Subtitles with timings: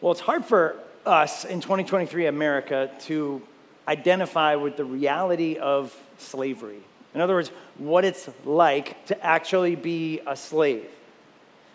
[0.00, 3.42] Well, it's hard for us in 2023 America to
[3.88, 6.78] identify with the reality of slavery.
[7.16, 10.88] In other words, what it's like to actually be a slave.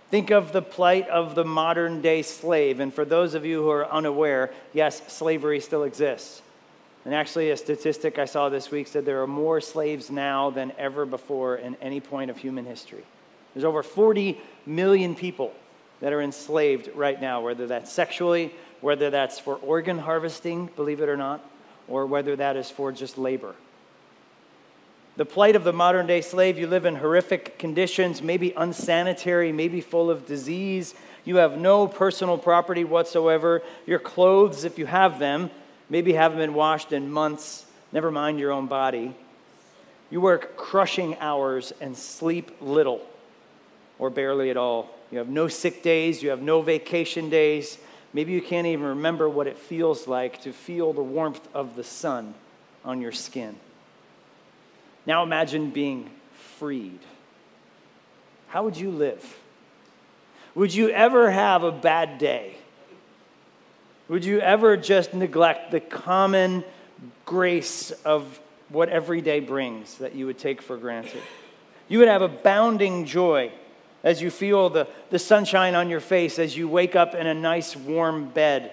[0.09, 2.79] Think of the plight of the modern day slave.
[2.79, 6.41] And for those of you who are unaware, yes, slavery still exists.
[7.03, 10.71] And actually, a statistic I saw this week said there are more slaves now than
[10.77, 13.03] ever before in any point of human history.
[13.53, 15.51] There's over 40 million people
[16.03, 21.07] that are enslaved right now, whether that's sexually, whether that's for organ harvesting, believe it
[21.07, 21.41] or not,
[21.87, 23.55] or whether that is for just labor.
[25.15, 29.79] The plight of the modern day slave you live in horrific conditions, maybe unsanitary, maybe
[29.79, 30.93] full of disease.
[31.23, 33.61] You have no personal property whatsoever.
[33.85, 35.51] Your clothes, if you have them,
[35.89, 39.15] maybe haven't been washed in months, never mind your own body.
[40.09, 42.99] You work crushing hours and sleep little
[43.99, 44.89] or barely at all.
[45.13, 47.77] You have no sick days, you have no vacation days.
[48.13, 51.83] Maybe you can't even remember what it feels like to feel the warmth of the
[51.83, 52.33] sun
[52.83, 53.55] on your skin.
[55.05, 56.09] Now imagine being
[56.57, 56.97] freed.
[58.47, 59.37] How would you live?
[60.55, 62.55] Would you ever have a bad day?
[64.07, 66.63] Would you ever just neglect the common
[67.23, 71.21] grace of what every day brings that you would take for granted?
[71.87, 73.51] You would have abounding joy
[74.03, 77.33] as you feel the, the sunshine on your face, as you wake up in a
[77.33, 78.71] nice warm bed.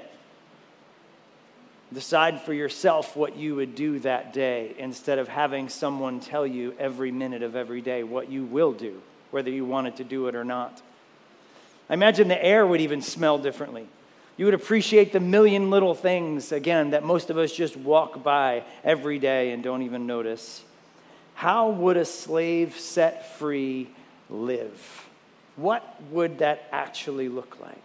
[1.93, 6.75] Decide for yourself what you would do that day instead of having someone tell you
[6.79, 10.35] every minute of every day what you will do, whether you wanted to do it
[10.35, 10.83] or not.
[11.89, 13.87] I imagine the air would even smell differently.
[14.37, 18.63] You would appreciate the million little things, again, that most of us just walk by
[18.85, 20.63] every day and don't even notice.
[21.35, 23.91] How would a slave set free
[24.29, 25.10] live?
[25.61, 27.77] What would that actually look like?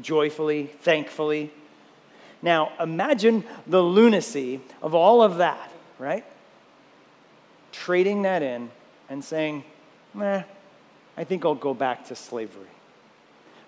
[0.00, 1.50] Joyfully, thankfully.
[2.40, 6.24] Now, imagine the lunacy of all of that, right?
[7.72, 8.70] Trading that in
[9.08, 9.64] and saying,
[10.14, 10.42] "Nah,
[11.16, 12.66] I think I'll go back to slavery.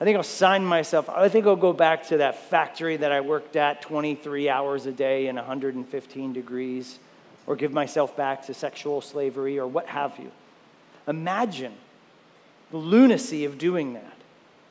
[0.01, 3.21] I think I'll sign myself, I think I'll go back to that factory that I
[3.21, 6.99] worked at 23 hours a day in 115 degrees,
[7.47, 10.33] or give myself back to sexual slavery, or what have you.
[11.07, 11.75] Imagine
[12.75, 14.17] the lunacy of doing that.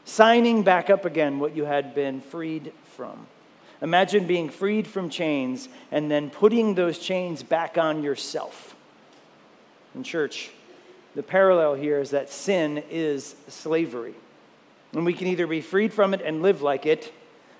[0.03, 3.27] Signing back up again what you had been freed from.
[3.81, 8.75] Imagine being freed from chains and then putting those chains back on yourself.
[9.95, 10.51] In church,
[11.15, 14.15] the parallel here is that sin is slavery.
[14.91, 17.13] And we can either be freed from it and live like it,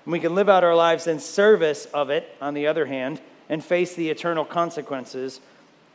[0.04, 3.18] and we can live out our lives in service of it, on the other hand,
[3.48, 5.40] and face the eternal consequences,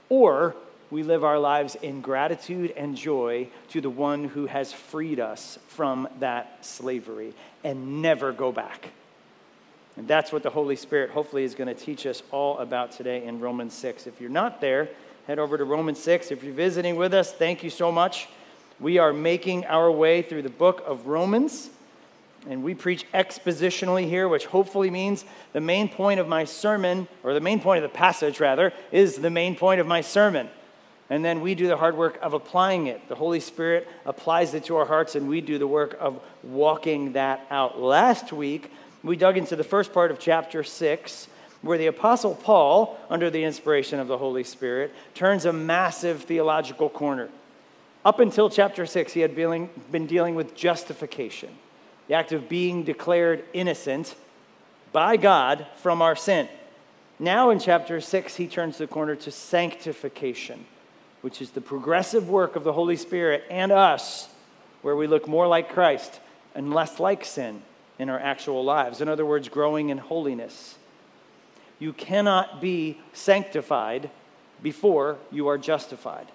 [0.09, 0.55] or
[0.91, 5.59] we live our lives in gratitude and joy to the one who has freed us
[5.67, 7.33] from that slavery
[7.63, 8.89] and never go back.
[9.97, 13.23] And that's what the Holy Spirit hopefully is going to teach us all about today
[13.23, 14.07] in Romans 6.
[14.07, 14.89] If you're not there,
[15.27, 16.31] head over to Romans 6.
[16.31, 18.27] If you're visiting with us, thank you so much.
[18.79, 21.69] We are making our way through the book of Romans.
[22.50, 27.33] And we preach expositionally here, which hopefully means the main point of my sermon, or
[27.33, 30.50] the main point of the passage, rather, is the main point of my sermon
[31.09, 33.07] and then we do the hard work of applying it.
[33.09, 37.13] The Holy Spirit applies it to our hearts, and we do the work of walking
[37.13, 37.81] that out.
[37.81, 38.71] Last week,
[39.03, 41.27] we dug into the first part of chapter 6,
[41.61, 46.89] where the Apostle Paul, under the inspiration of the Holy Spirit, turns a massive theological
[46.89, 47.29] corner.
[48.05, 51.49] Up until chapter 6, he had been dealing with justification,
[52.07, 54.15] the act of being declared innocent
[54.91, 56.47] by God from our sin.
[57.17, 60.65] Now, in chapter 6, he turns the corner to sanctification
[61.22, 64.30] which is the progressive work of the Holy Spirit and us,
[64.81, 66.19] where we look more like Christ
[66.56, 67.62] and less like sin
[67.97, 69.02] in our actual lives.
[69.02, 70.78] In other words, growing in holiness.
[71.80, 74.09] You cannot be sanctified
[74.62, 76.28] before you are justified.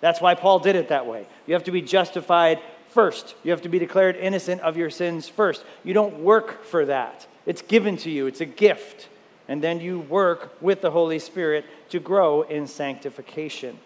[0.00, 1.26] That's why Paul did it that way.
[1.46, 3.34] You have to be justified first.
[3.42, 5.64] You have to be declared innocent of your sins first.
[5.82, 9.08] You don't work for that, it's given to you, it's a gift.
[9.46, 13.78] And then you work with the Holy Spirit to grow in sanctification.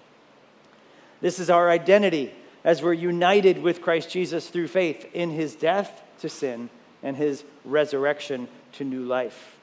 [1.20, 2.32] This is our identity
[2.64, 6.70] as we're united with Christ Jesus through faith in his death to sin
[7.02, 9.56] and his resurrection to new life.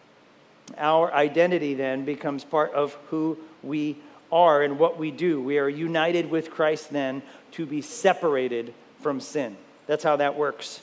[0.77, 3.97] Our identity then becomes part of who we
[4.31, 5.41] are and what we do.
[5.41, 7.21] We are united with Christ then
[7.51, 9.55] to be separated from sin.
[9.87, 10.81] That's how that works.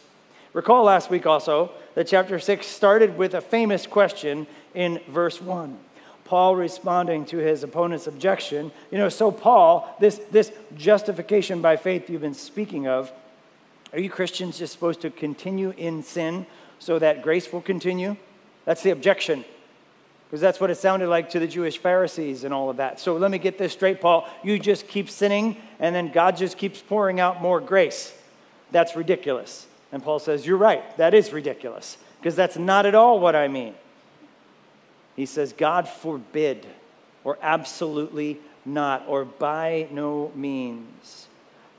[0.52, 5.78] Recall last week also that chapter 6 started with a famous question in verse 1.
[6.32, 8.72] Paul responding to his opponent's objection.
[8.90, 13.12] You know, so Paul, this, this justification by faith you've been speaking of,
[13.92, 16.46] Are you Christians just supposed to continue in sin
[16.78, 18.16] so that grace will continue?
[18.64, 19.44] That's the objection.
[20.24, 22.98] Because that's what it sounded like to the Jewish Pharisees and all of that.
[22.98, 24.26] So let me get this straight, Paul.
[24.42, 28.10] You just keep sinning, and then God just keeps pouring out more grace.
[28.70, 29.66] That's ridiculous.
[29.92, 30.96] And Paul says, You're right.
[30.96, 31.98] That is ridiculous.
[32.18, 33.74] Because that's not at all what I mean.
[35.16, 36.66] He says, God forbid,
[37.24, 41.26] or absolutely not, or by no means.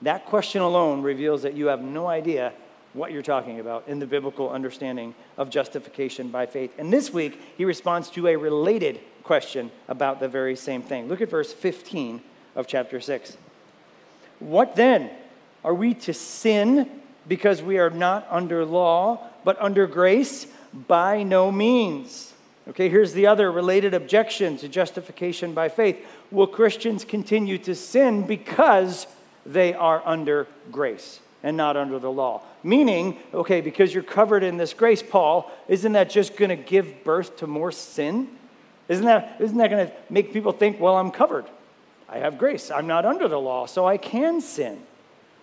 [0.02, 2.54] That question alone reveals that you have no idea
[2.94, 6.74] what you're talking about in the biblical understanding of justification by faith.
[6.78, 11.08] And this week, he responds to a related question about the very same thing.
[11.08, 12.22] Look at verse 15
[12.56, 13.38] of chapter 6.
[14.40, 15.10] What then?
[15.64, 16.90] Are we to sin
[17.28, 20.46] because we are not under law, but under grace?
[20.88, 22.33] By no means.
[22.68, 26.06] Okay, here's the other related objection to justification by faith.
[26.32, 29.06] Will Christians continue to sin because
[29.46, 31.20] they are under grace?
[31.44, 32.42] and not under the law.
[32.64, 37.04] Meaning, okay, because you're covered in this grace, Paul, isn't that just going to give
[37.04, 38.30] birth to more sin?
[38.88, 41.46] Isn't that, isn't that going to make people think, well, I'm covered?
[42.08, 42.72] I have grace.
[42.72, 44.82] I'm not under the law, so I can sin.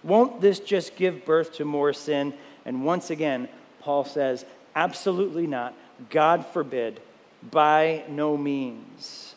[0.03, 2.33] Won't this just give birth to more sin?
[2.65, 3.49] And once again,
[3.81, 5.75] Paul says, absolutely not.
[6.09, 7.01] God forbid,
[7.43, 9.35] by no means.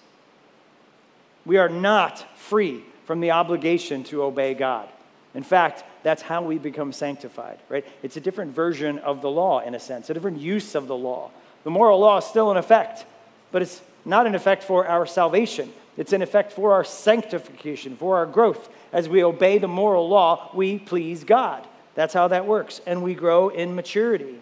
[1.46, 4.88] We are not free from the obligation to obey God.
[5.36, 7.86] In fact, that's how we become sanctified, right?
[8.04, 10.96] It's a different version of the law, in a sense, a different use of the
[10.96, 11.32] law.
[11.64, 13.06] The moral law is still in effect,
[13.52, 15.72] but it's not in effect for our salvation.
[15.98, 18.70] It's in effect for our sanctification, for our growth.
[18.92, 21.66] As we obey the moral law, we please God.
[21.96, 22.82] That's how that works.
[22.86, 24.40] And we grow in maturity.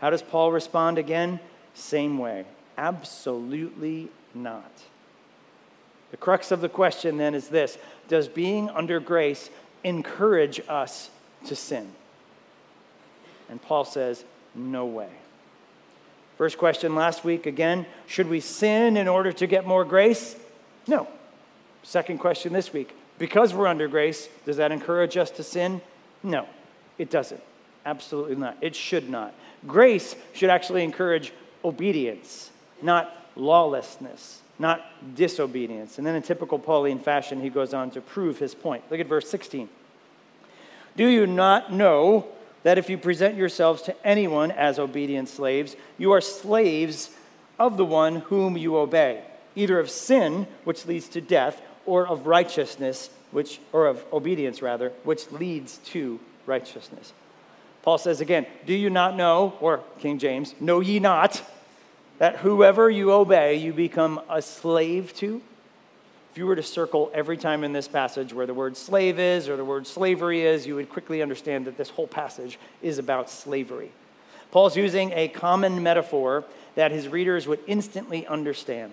[0.00, 1.40] How does Paul respond again?
[1.74, 2.44] Same way.
[2.78, 4.72] Absolutely not.
[6.10, 7.76] The crux of the question then is this
[8.08, 9.50] Does being under grace
[9.82, 11.10] encourage us
[11.46, 11.90] to sin?
[13.48, 14.24] And Paul says,
[14.54, 15.10] No way.
[16.38, 20.36] First question last week again should we sin in order to get more grace?
[20.86, 21.08] No.
[21.82, 25.80] Second question this week because we're under grace, does that encourage us to sin?
[26.22, 26.46] No,
[26.98, 27.42] it doesn't.
[27.86, 28.56] Absolutely not.
[28.60, 29.34] It should not.
[29.66, 31.32] Grace should actually encourage
[31.64, 32.50] obedience,
[32.82, 34.84] not lawlessness, not
[35.16, 35.98] disobedience.
[35.98, 38.84] And then in typical Pauline fashion, he goes on to prove his point.
[38.90, 39.68] Look at verse 16.
[40.96, 42.26] Do you not know
[42.62, 47.10] that if you present yourselves to anyone as obedient slaves, you are slaves
[47.58, 49.22] of the one whom you obey,
[49.54, 54.90] either of sin, which leads to death, or of righteousness, which, or of obedience rather,
[55.02, 57.12] which leads to righteousness.
[57.82, 61.42] Paul says again, Do you not know, or King James, know ye not,
[62.18, 65.42] that whoever you obey, you become a slave to?
[66.32, 69.48] If you were to circle every time in this passage where the word slave is
[69.48, 73.30] or the word slavery is, you would quickly understand that this whole passage is about
[73.30, 73.92] slavery.
[74.50, 76.44] Paul's using a common metaphor
[76.74, 78.92] that his readers would instantly understand.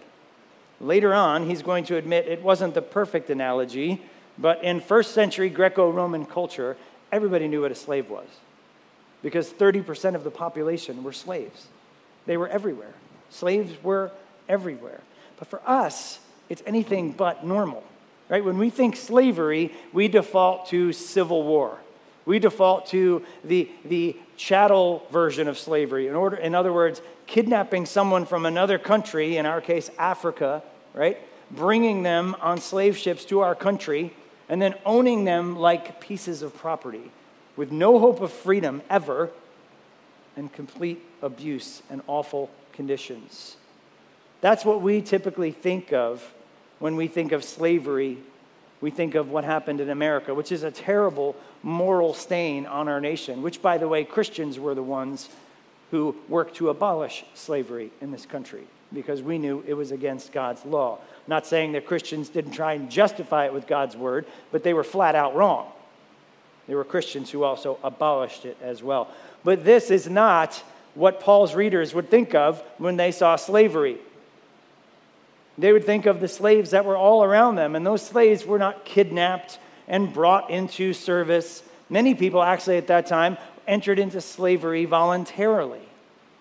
[0.80, 4.02] Later on, he's going to admit it wasn't the perfect analogy,
[4.38, 6.78] but in first century Greco Roman culture,
[7.12, 8.28] everybody knew what a slave was
[9.22, 11.68] because 30% of the population were slaves.
[12.26, 12.94] They were everywhere.
[13.32, 14.12] Slaves were
[14.48, 15.02] everywhere.
[15.40, 16.20] But for us,
[16.50, 17.84] it's anything but normal.
[18.30, 18.46] Right?
[18.46, 21.80] When we think slavery, we default to civil war.
[22.26, 26.08] We default to the, the chattel version of slavery.
[26.08, 30.62] In, order, in other words, kidnapping someone from another country, in our case, Africa,
[30.94, 31.18] right?
[31.50, 34.14] Bringing them on slave ships to our country
[34.48, 37.12] and then owning them like pieces of property
[37.56, 39.30] with no hope of freedom ever
[40.36, 42.50] and complete abuse and awful
[42.82, 43.58] conditions.
[44.42, 46.34] That's what we typically think of
[46.80, 48.18] when we think of slavery,
[48.82, 53.00] we think of what happened in America, which is a terrible moral stain on our
[53.00, 55.30] nation, which, by the way, Christians were the ones
[55.92, 60.66] who worked to abolish slavery in this country because we knew it was against God's
[60.66, 60.98] law.
[61.28, 64.84] Not saying that Christians didn't try and justify it with God's word, but they were
[64.84, 65.72] flat out wrong.
[66.66, 69.08] There were Christians who also abolished it as well.
[69.44, 70.64] But this is not
[70.96, 73.98] what Paul's readers would think of when they saw slavery.
[75.58, 78.60] They would think of the slaves that were all around them, and those slaves were
[78.60, 81.64] not kidnapped and brought into service.
[81.90, 85.82] Many people, actually, at that time, entered into slavery voluntarily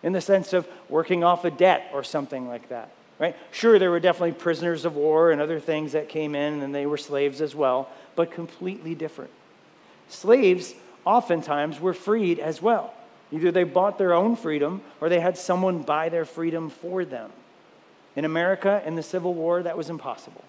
[0.03, 2.91] in the sense of working off a debt or something like that.
[3.19, 3.37] Right?
[3.51, 6.87] Sure, there were definitely prisoners of war and other things that came in, and they
[6.87, 9.31] were slaves as well, but completely different.
[10.09, 12.95] Slaves oftentimes were freed as well.
[13.33, 17.31] Either they bought their own freedom or they had someone buy their freedom for them.
[18.17, 20.45] In America, in the Civil War, that was impossible.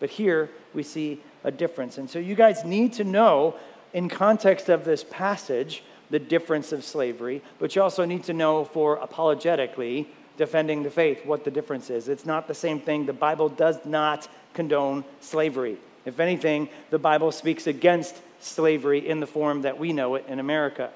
[0.00, 1.98] But here we see a difference.
[1.98, 3.56] And so you guys need to know
[3.92, 8.64] in context of this passage, the difference of slavery, but you also need to know
[8.64, 12.08] for apologetically defending the faith what the difference is.
[12.08, 13.06] It's not the same thing.
[13.06, 15.76] The Bible does not condone slavery.
[16.04, 20.38] If anything, the Bible speaks against slavery in the form that we know it in
[20.38, 20.90] America.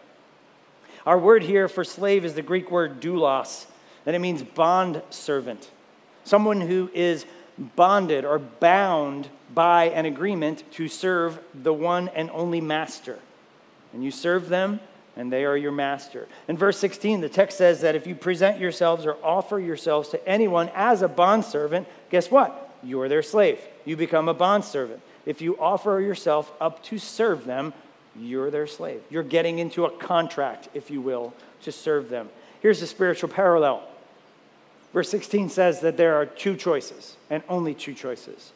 [1.04, 3.66] Our word here for slave is the Greek word doulos,
[4.06, 5.70] and it means bond servant,
[6.24, 7.26] someone who is
[7.58, 13.18] bonded or bound by an agreement to serve the one and only master.
[13.92, 14.80] And you serve them,
[15.16, 16.28] and they are your master.
[16.48, 20.28] In verse 16, the text says that if you present yourselves or offer yourselves to
[20.28, 22.74] anyone as a bondservant, guess what?
[22.82, 23.60] You're their slave.
[23.84, 25.02] You become a bondservant.
[25.26, 27.74] If you offer yourself up to serve them,
[28.18, 29.02] you're their slave.
[29.10, 32.28] You're getting into a contract, if you will, to serve them.
[32.60, 33.82] Here's a spiritual parallel.
[34.92, 38.52] Verse 16 says that there are two choices, and only two choices.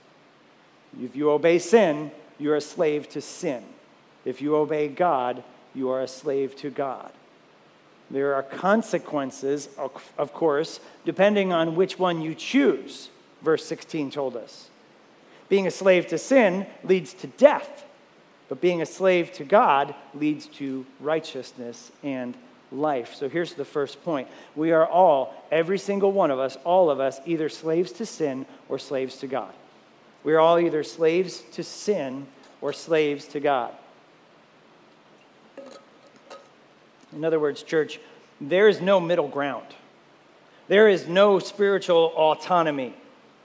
[1.02, 3.64] If you obey sin, you're a slave to sin.
[4.24, 5.42] If you obey God,
[5.74, 7.10] you are a slave to God.
[8.10, 13.08] There are consequences, of course, depending on which one you choose,
[13.42, 14.68] verse 16 told us.
[15.48, 17.84] Being a slave to sin leads to death,
[18.48, 22.34] but being a slave to God leads to righteousness and
[22.70, 23.14] life.
[23.14, 24.28] So here's the first point.
[24.54, 28.46] We are all, every single one of us, all of us, either slaves to sin
[28.68, 29.52] or slaves to God.
[30.24, 32.26] We are all either slaves to sin
[32.60, 33.72] or slaves to God.
[37.12, 38.00] In other words, church,
[38.40, 39.66] there is no middle ground.
[40.68, 42.94] There is no spiritual autonomy.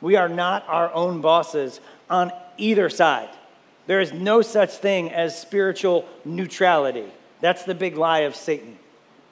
[0.02, 1.80] We are not our own bosses
[2.10, 3.30] on either side.
[3.88, 7.06] There is no such thing as spiritual neutrality.
[7.40, 8.78] That's the big lie of Satan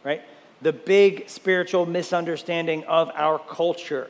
[0.03, 0.21] right?
[0.61, 4.09] The big spiritual misunderstanding of our culture.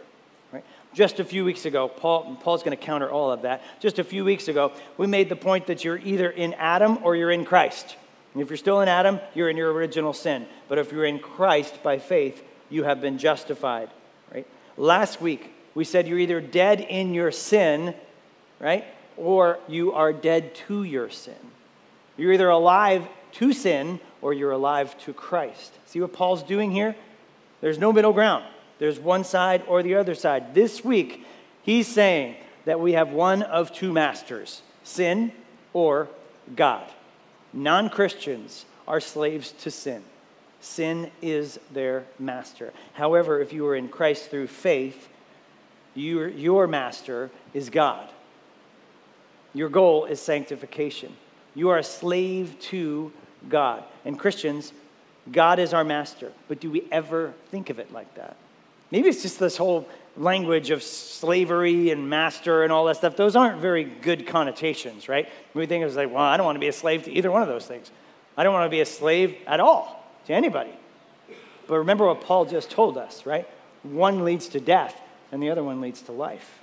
[0.51, 0.63] Right?
[0.93, 3.61] Just a few weeks ago, Paul, Paul's going to counter all of that.
[3.79, 7.15] Just a few weeks ago, we made the point that you're either in Adam or
[7.15, 7.95] you're in Christ.
[8.33, 10.47] And if you're still in Adam, you're in your original sin.
[10.67, 13.89] But if you're in Christ by faith, you have been justified.
[14.33, 14.47] Right?
[14.77, 17.95] Last week, we said you're either dead in your sin,
[18.59, 18.85] right?
[19.19, 21.35] Or you are dead to your sin.
[22.17, 25.73] You're either alive to sin or you're alive to Christ.
[25.85, 26.95] See what Paul's doing here?
[27.61, 28.45] There's no middle ground.
[28.79, 30.53] There's one side or the other side.
[30.53, 31.25] This week,
[31.61, 32.35] he's saying
[32.65, 35.31] that we have one of two masters sin
[35.73, 36.07] or
[36.55, 36.87] God.
[37.53, 40.01] Non Christians are slaves to sin.
[40.61, 42.73] Sin is their master.
[42.93, 45.07] However, if you are in Christ through faith,
[45.95, 48.09] your, your master is God.
[49.53, 51.15] Your goal is sanctification.
[51.55, 53.11] You are a slave to
[53.47, 53.83] God.
[54.05, 54.73] And Christians,
[55.31, 56.31] God is our master.
[56.47, 58.35] But do we ever think of it like that?
[58.91, 59.87] Maybe it's just this whole
[60.17, 63.15] language of slavery and master and all that stuff.
[63.15, 65.29] Those aren't very good connotations, right?
[65.53, 67.41] We think it's like, well, I don't want to be a slave to either one
[67.41, 67.91] of those things.
[68.35, 70.73] I don't want to be a slave at all to anybody.
[71.67, 73.47] But remember what Paul just told us, right?
[73.83, 74.99] One leads to death,
[75.31, 76.58] and the other one leads to life.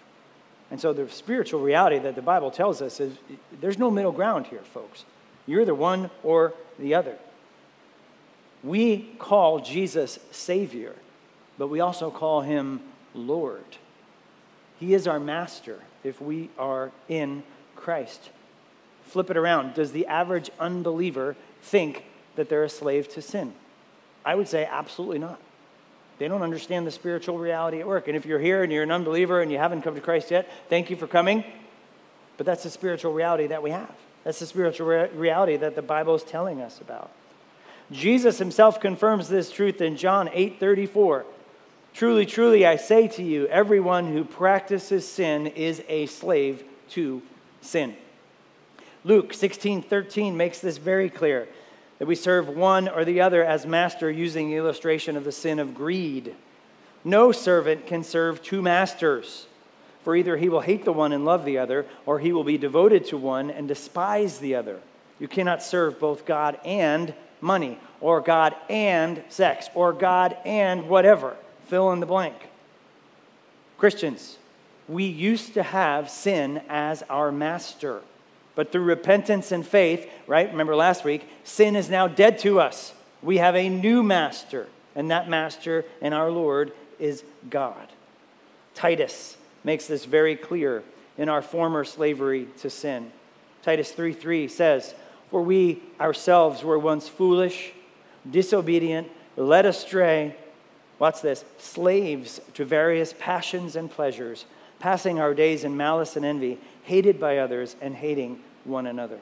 [0.71, 3.17] And so the spiritual reality that the Bible tells us is
[3.61, 5.05] there's no middle ground here, folks.
[5.47, 7.17] You're the one or the other.
[8.65, 10.95] We call Jesus Savior,
[11.57, 12.81] but we also call him
[13.15, 13.77] Lord.
[14.81, 17.45] He is our master if we are in
[17.77, 18.31] Christ.
[19.05, 19.75] Flip it around.
[19.75, 22.05] Does the average unbeliever think
[22.35, 23.55] that they're a slave to sin?
[24.25, 25.41] I would say absolutely not.
[26.19, 28.09] They don't understand the spiritual reality at work.
[28.09, 30.51] And if you're here and you're an unbeliever and you haven't come to Christ yet,
[30.69, 31.45] thank you for coming.
[32.37, 33.95] But that's the spiritual reality that we have.
[34.25, 37.11] That's the spiritual re- reality that the Bible is telling us about.
[37.93, 41.25] Jesus himself confirms this truth in John 8:34.
[41.95, 47.23] Truly, truly, I say to you, everyone who practices sin is a slave to
[47.61, 47.97] sin.
[49.05, 51.47] Luke 16:13 makes this very clear
[51.99, 55.59] that we serve one or the other as master using the illustration of the sin
[55.59, 56.35] of greed.
[57.05, 59.47] No servant can serve two masters.
[60.03, 62.59] For either he will hate the one and love the other, or he will be
[62.59, 64.81] devoted to one and despise the other.
[65.19, 71.37] You cannot serve both God and money, or God and sex, or God and whatever.
[71.67, 72.37] Fill in the blank.
[73.79, 74.39] Christians,
[74.89, 78.03] we used to have sin as our master.
[78.57, 80.51] But through repentance and faith, right?
[80.51, 82.93] Remember last week, sin is now dead to us.
[83.23, 87.87] We have a new master, and that master and our Lord is God.
[88.75, 90.83] Titus makes this very clear
[91.19, 93.13] in our former slavery to sin.
[93.63, 94.95] Titus 3 3 says,
[95.31, 97.73] For we ourselves were once foolish,
[98.31, 100.37] disobedient, led astray.
[100.99, 101.45] What's this?
[101.59, 104.47] Slaves to various passions and pleasures,
[104.79, 109.19] passing our days in malice and envy, hated by others and hating one another.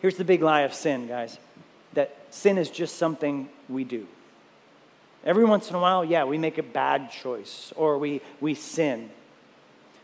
[0.00, 1.38] Here's the big lie of sin, guys
[1.94, 4.06] that sin is just something we do.
[5.24, 9.10] Every once in a while, yeah, we make a bad choice or we, we sin.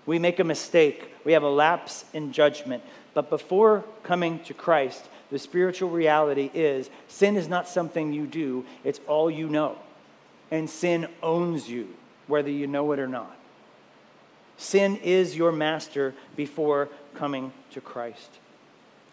[0.06, 1.12] We make a mistake.
[1.24, 2.82] We have a lapse in judgment.
[3.14, 8.64] But before coming to Christ, the spiritual reality is sin is not something you do,
[8.84, 9.76] it's all you know.
[10.50, 11.88] And sin owns you,
[12.26, 13.37] whether you know it or not.
[14.58, 18.30] Sin is your master before coming to Christ.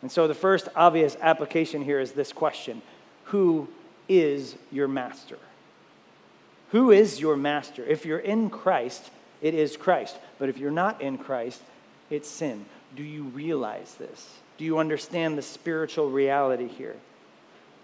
[0.01, 2.81] And so the first obvious application here is this question
[3.25, 3.69] Who
[4.09, 5.37] is your master?
[6.71, 7.85] Who is your master?
[7.85, 9.09] If you're in Christ,
[9.41, 10.17] it is Christ.
[10.39, 11.61] But if you're not in Christ,
[12.09, 12.65] it's sin.
[12.95, 14.29] Do you realize this?
[14.57, 16.95] Do you understand the spiritual reality here?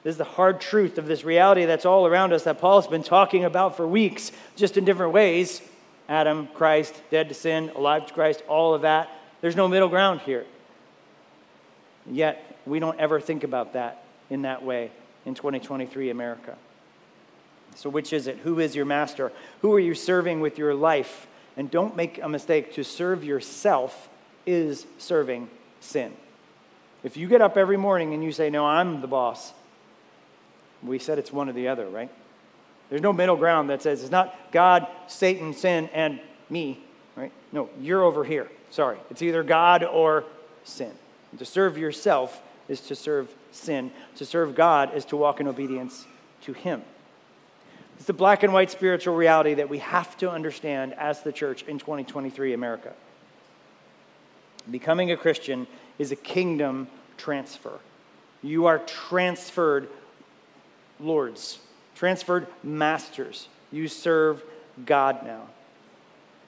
[0.03, 3.03] This is the hard truth of this reality that's all around us that Paul's been
[3.03, 5.61] talking about for weeks, just in different ways.
[6.09, 9.09] Adam, Christ, dead to sin, alive to Christ, all of that.
[9.41, 10.45] There's no middle ground here.
[12.09, 14.91] Yet, we don't ever think about that in that way
[15.25, 16.57] in 2023 America.
[17.75, 18.37] So, which is it?
[18.39, 19.31] Who is your master?
[19.61, 21.27] Who are you serving with your life?
[21.57, 24.09] And don't make a mistake to serve yourself
[24.45, 26.13] is serving sin.
[27.03, 29.53] If you get up every morning and you say, No, I'm the boss,
[30.83, 32.09] we said it's one or the other, right?
[32.91, 36.19] There's no middle ground that says it's not God, Satan, sin, and
[36.49, 36.77] me,
[37.15, 37.31] right?
[37.53, 38.51] No, you're over here.
[38.69, 38.97] Sorry.
[39.09, 40.25] It's either God or
[40.65, 40.91] sin.
[41.31, 43.91] And to serve yourself is to serve sin.
[44.17, 46.05] To serve God is to walk in obedience
[46.41, 46.81] to Him.
[47.95, 51.63] It's the black and white spiritual reality that we have to understand as the church
[51.63, 52.91] in 2023 America.
[54.69, 55.65] Becoming a Christian
[55.97, 57.79] is a kingdom transfer.
[58.43, 59.87] You are transferred
[60.99, 61.59] lords,
[62.01, 63.47] transferred masters.
[63.71, 64.43] You serve
[64.87, 65.43] God now.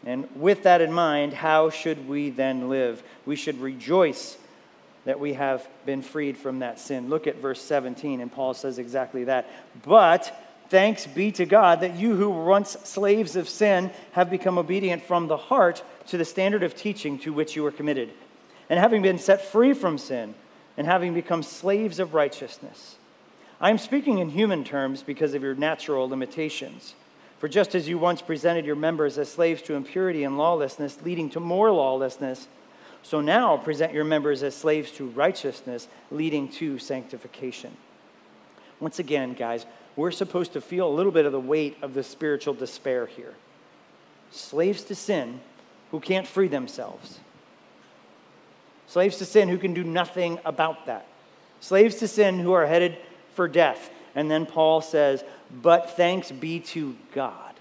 [0.03, 3.03] And with that in mind, how should we then live?
[3.27, 4.36] We should rejoice
[5.05, 7.07] that we have been freed from that sin.
[7.07, 9.48] Look at verse 17, and Paul says exactly that.
[9.86, 10.36] But
[10.69, 15.03] thanks be to God that you who were once slaves of sin have become obedient
[15.03, 18.09] from the heart to the standard of teaching to which you were committed.
[18.72, 20.33] And having been set free from sin,
[20.77, 22.96] and having become slaves of righteousness.
[23.61, 26.96] I am speaking in human terms because of your natural limitations.
[27.39, 31.29] For just as you once presented your members as slaves to impurity and lawlessness, leading
[31.31, 32.48] to more lawlessness,
[33.03, 37.75] so now present your members as slaves to righteousness, leading to sanctification.
[38.79, 42.03] Once again, guys, we're supposed to feel a little bit of the weight of the
[42.03, 43.33] spiritual despair here.
[44.31, 45.42] Slaves to sin
[45.92, 47.20] who can't free themselves.
[48.87, 51.07] Slaves to sin who can do nothing about that.
[51.59, 52.98] Slaves to sin who are headed
[53.33, 53.89] for death.
[54.15, 55.24] And then Paul says,
[55.61, 57.53] But thanks be to God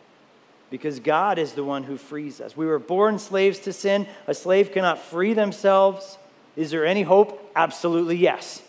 [0.70, 2.56] because God is the one who frees us.
[2.56, 4.06] We were born slaves to sin.
[4.26, 6.16] A slave cannot free themselves.
[6.56, 7.50] Is there any hope?
[7.54, 8.62] Absolutely yes.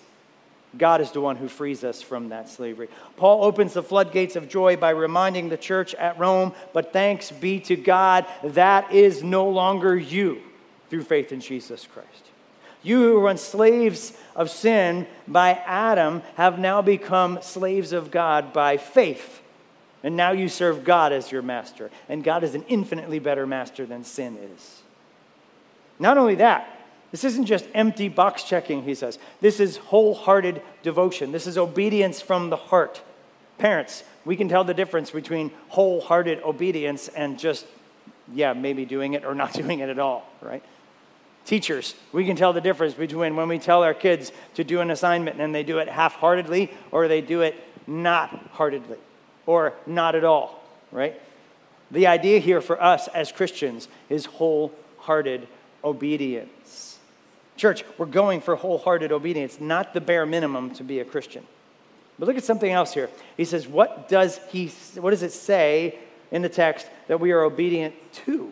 [0.77, 2.89] God is the one who frees us from that slavery.
[3.15, 7.59] Paul opens the floodgates of joy by reminding the church at Rome, but thanks be
[7.61, 10.41] to God, that is no longer you
[10.89, 12.32] through faith in Jesus Christ.
[12.83, 18.53] You who were once slaves of sin by Adam have now become slaves of God
[18.53, 19.41] by faith
[20.03, 21.89] and now you serve God as your master.
[22.09, 24.81] And God is an infinitely better master than sin is.
[25.97, 26.67] Not only that,
[27.11, 29.17] this isn't just empty box checking, he says.
[29.39, 31.31] This is wholehearted devotion.
[31.31, 33.01] This is obedience from the heart.
[33.59, 37.65] Parents, we can tell the difference between wholehearted obedience and just,
[38.33, 40.63] yeah, maybe doing it or not doing it at all, right?
[41.45, 44.89] Teachers, we can tell the difference between when we tell our kids to do an
[44.89, 48.97] assignment and they do it half heartedly or they do it not heartedly
[49.45, 51.19] or not at all, right?
[51.91, 55.47] The idea here for us as Christians is wholehearted
[55.83, 56.97] obedience.
[57.57, 61.45] Church, we're going for wholehearted obedience, not the bare minimum to be a Christian.
[62.17, 63.09] But look at something else here.
[63.37, 65.97] He says, what does he what does it say
[66.31, 68.51] in the text that we are obedient to?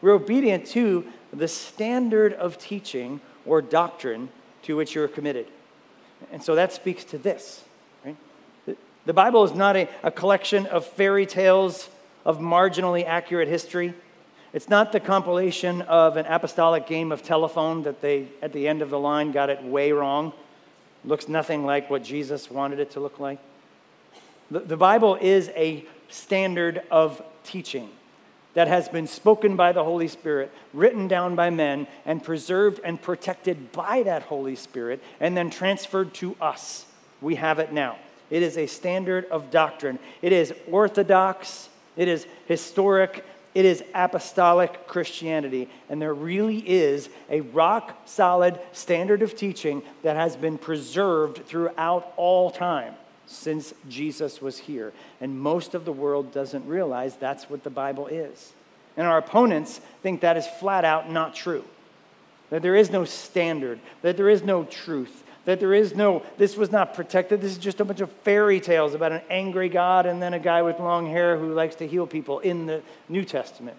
[0.00, 4.28] We're obedient to the standard of teaching or doctrine
[4.62, 5.46] to which you're committed.
[6.32, 7.64] And so that speaks to this.
[9.06, 11.88] The Bible is not a, a collection of fairy tales
[12.24, 13.94] of marginally accurate history.
[14.52, 18.82] It's not the compilation of an apostolic game of telephone that they, at the end
[18.82, 20.32] of the line, got it way wrong.
[21.04, 23.38] Looks nothing like what Jesus wanted it to look like.
[24.50, 27.88] The, the Bible is a standard of teaching
[28.54, 33.00] that has been spoken by the Holy Spirit, written down by men, and preserved and
[33.00, 36.86] protected by that Holy Spirit, and then transferred to us.
[37.20, 37.98] We have it now.
[38.30, 39.98] It is a standard of doctrine.
[40.22, 47.40] It is orthodox, it is historic, It is apostolic Christianity, and there really is a
[47.40, 52.94] rock solid standard of teaching that has been preserved throughout all time
[53.30, 54.92] since Jesus was here.
[55.20, 58.52] And most of the world doesn't realize that's what the Bible is.
[58.96, 61.64] And our opponents think that is flat out not true.
[62.50, 66.56] That there is no standard, that there is no truth, that there is no, this
[66.56, 67.40] was not protected.
[67.40, 70.40] This is just a bunch of fairy tales about an angry God and then a
[70.40, 73.76] guy with long hair who likes to heal people in the New Testament.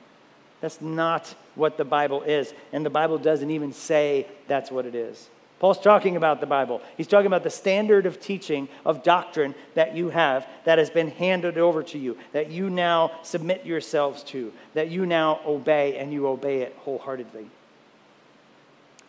[0.61, 2.53] That's not what the Bible is.
[2.71, 5.29] And the Bible doesn't even say that's what it is.
[5.61, 6.81] Paul's talking about the Bible.
[6.97, 11.11] He's talking about the standard of teaching, of doctrine that you have, that has been
[11.11, 16.11] handed over to you, that you now submit yourselves to, that you now obey, and
[16.11, 17.45] you obey it wholeheartedly.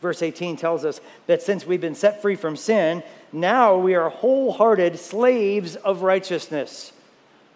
[0.02, 4.10] Verse 18 tells us that since we've been set free from sin, now we are
[4.10, 6.92] wholehearted slaves of righteousness.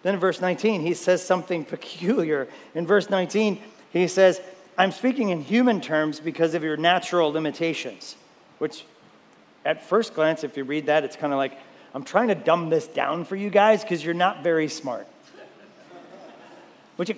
[0.01, 2.47] Then in verse 19, he says something peculiar.
[2.73, 3.61] In verse 19,
[3.93, 4.41] he says,
[4.75, 8.15] I'm speaking in human terms because of your natural limitations,
[8.57, 8.85] which
[9.65, 11.57] at first glance, if you read that, it's kind of like,
[11.93, 15.07] I'm trying to dumb this down for you guys because you're not very smart.
[16.95, 17.17] Which it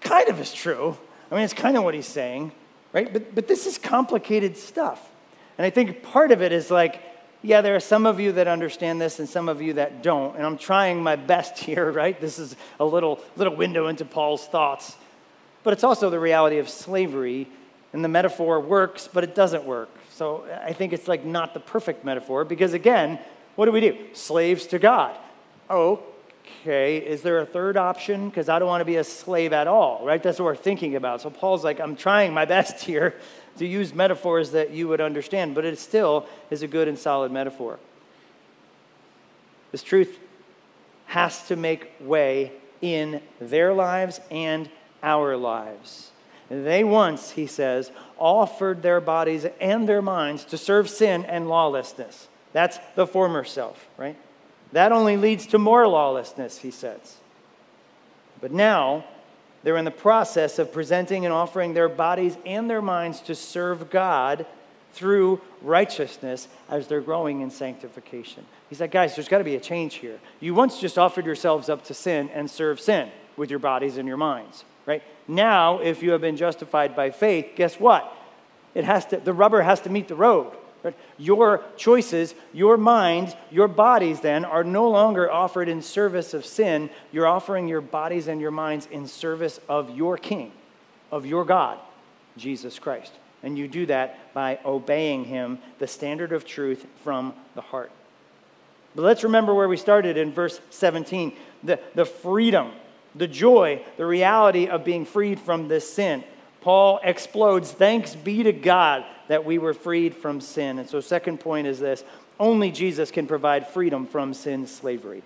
[0.00, 0.96] kind of is true.
[1.30, 2.52] I mean, it's kind of what he's saying
[2.92, 3.12] right?
[3.12, 5.08] But, but this is complicated stuff.
[5.56, 7.02] And I think part of it is like,
[7.42, 10.36] yeah, there are some of you that understand this and some of you that don't.
[10.36, 12.20] And I'm trying my best here, right?
[12.20, 14.96] This is a little, little window into Paul's thoughts.
[15.64, 17.48] But it's also the reality of slavery.
[17.92, 19.88] And the metaphor works, but it doesn't work.
[20.18, 23.20] So I think it's like not the perfect metaphor because, again,
[23.54, 23.96] what do we do?
[24.14, 25.16] Slaves to God.
[25.70, 28.28] Okay, is there a third option?
[28.28, 30.20] Because I don't want to be a slave at all, right?
[30.20, 31.20] That's what we're thinking about.
[31.20, 33.14] So Paul's like, I'm trying my best here
[33.58, 37.30] to use metaphors that you would understand, but it still is a good and solid
[37.30, 37.78] metaphor.
[39.70, 40.18] This truth
[41.06, 42.50] has to make way
[42.80, 44.68] in their lives and
[45.00, 46.10] our lives.
[46.48, 52.28] They once, he says, offered their bodies and their minds to serve sin and lawlessness.
[52.52, 54.16] That's the former self, right?
[54.72, 57.18] That only leads to more lawlessness, he says.
[58.40, 59.04] But now,
[59.62, 63.90] they're in the process of presenting and offering their bodies and their minds to serve
[63.90, 64.46] God
[64.92, 68.46] through righteousness as they're growing in sanctification.
[68.68, 70.18] He's like, guys, there's got to be a change here.
[70.40, 74.08] You once just offered yourselves up to sin and serve sin with your bodies and
[74.08, 75.02] your minds, right?
[75.28, 78.10] Now, if you have been justified by faith, guess what?
[78.74, 80.50] It has to, the rubber has to meet the road.
[80.82, 80.96] Right?
[81.18, 86.88] Your choices, your minds, your bodies then are no longer offered in service of sin.
[87.12, 90.52] You're offering your bodies and your minds in service of your King,
[91.12, 91.78] of your God,
[92.38, 93.12] Jesus Christ.
[93.42, 97.92] And you do that by obeying Him, the standard of truth from the heart.
[98.96, 102.70] But let's remember where we started in verse 17 the, the freedom,
[103.14, 106.24] the joy, the reality of being freed from this sin.
[106.60, 110.78] Paul explodes, thanks be to God that we were freed from sin.
[110.78, 112.04] And so, second point is this
[112.40, 115.22] only Jesus can provide freedom from sin's slavery.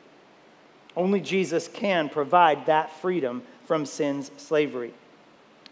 [0.96, 4.92] Only Jesus can provide that freedom from sin's slavery.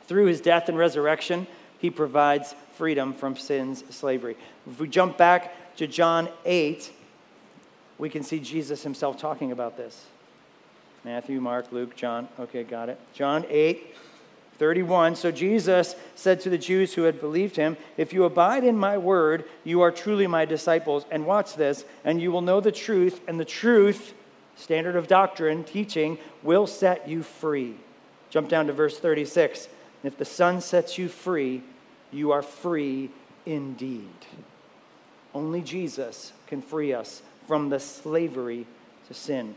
[0.06, 1.46] Through his death and resurrection,
[1.78, 4.36] he provides freedom from sin's slavery.
[4.68, 6.90] If we jump back to John 8,
[7.98, 10.06] we can see Jesus himself talking about this.
[11.04, 12.28] Matthew, Mark, Luke, John.
[12.38, 12.98] Okay, got it.
[13.14, 13.94] John 8,
[14.58, 15.16] 31.
[15.16, 18.98] So Jesus said to the Jews who had believed him, If you abide in my
[18.98, 21.06] word, you are truly my disciples.
[21.10, 24.12] And watch this, and you will know the truth, and the truth,
[24.56, 27.76] standard of doctrine, teaching, will set you free.
[28.28, 29.68] Jump down to verse 36.
[30.04, 31.62] If the Son sets you free,
[32.12, 33.10] you are free
[33.46, 34.10] indeed.
[35.32, 38.66] Only Jesus can free us from the slavery
[39.08, 39.54] to sin.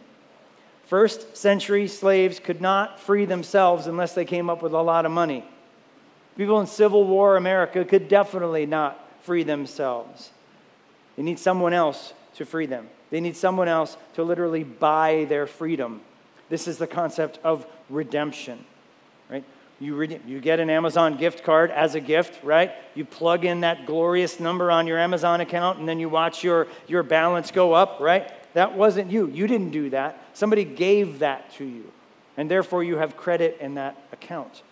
[0.86, 5.12] First century slaves could not free themselves unless they came up with a lot of
[5.12, 5.46] money.
[6.38, 10.32] People in Civil War America could definitely not free themselves.
[11.16, 12.90] They need someone else to free them.
[13.12, 16.02] They need someone else to literally buy their freedom.
[16.50, 18.66] This is the concept of redemption,
[19.30, 19.44] right?
[19.80, 22.72] You, you get an Amazon gift card as a gift, right?
[22.96, 26.68] You plug in that glorious number on your Amazon account, and then you watch your,
[26.88, 28.32] your balance go up, right?
[28.54, 29.28] That wasn't you.
[29.28, 30.20] You didn't do that.
[30.34, 31.92] Somebody gave that to you.
[32.38, 34.64] And therefore, you have credit in that account.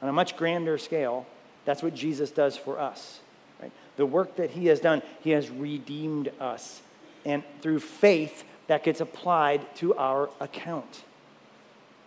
[0.00, 1.26] On a much grander scale,
[1.64, 3.20] that's what Jesus does for us.
[3.60, 3.72] Right?
[3.96, 6.82] The work that he has done, he has redeemed us.
[7.24, 11.04] And through faith, that gets applied to our account.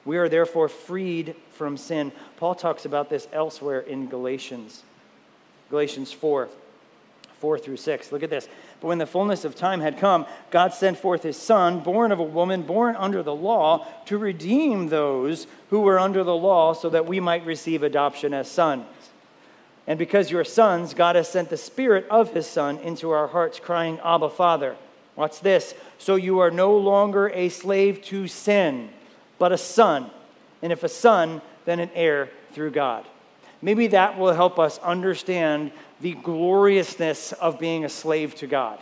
[0.03, 2.11] We are therefore freed from sin.
[2.37, 4.83] Paul talks about this elsewhere in Galatians.
[5.69, 6.49] Galatians 4
[7.45, 8.11] 4 through 6.
[8.11, 8.49] Look at this.
[8.81, 12.17] But when the fullness of time had come, God sent forth his Son, born of
[12.17, 16.89] a woman, born under the law, to redeem those who were under the law, so
[16.89, 18.87] that we might receive adoption as sons.
[19.85, 23.59] And because you're sons, God has sent the Spirit of his Son into our hearts,
[23.59, 24.75] crying, Abba, Father.
[25.15, 25.75] Watch this.
[25.99, 28.89] So you are no longer a slave to sin,
[29.37, 30.09] but a son.
[30.63, 33.05] And if a son, then an heir through God.
[33.65, 38.77] Maybe that will help us understand the gloriousness of being a slave to God.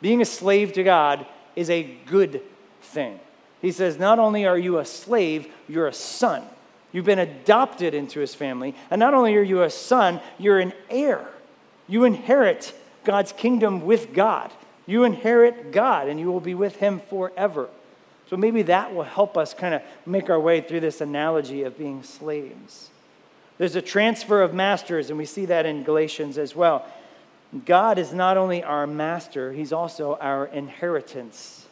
[0.00, 2.42] Being a slave to God is a good
[2.82, 3.20] thing.
[3.62, 6.42] He says, not only are you a slave, you're a son.
[6.90, 8.74] You've been adopted into his family.
[8.90, 11.28] And not only are you a son, you're an heir.
[11.86, 14.50] You inherit God's kingdom with God.
[14.86, 17.68] You inherit God, and you will be with him forever.
[18.28, 21.78] So maybe that will help us kind of make our way through this analogy of
[21.78, 22.90] being slaves.
[23.58, 26.86] There's a transfer of masters, and we see that in Galatians as well.
[27.64, 31.66] God is not only our master, he's also our inheritance.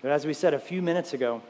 [0.00, 1.42] But as we said a few minutes ago,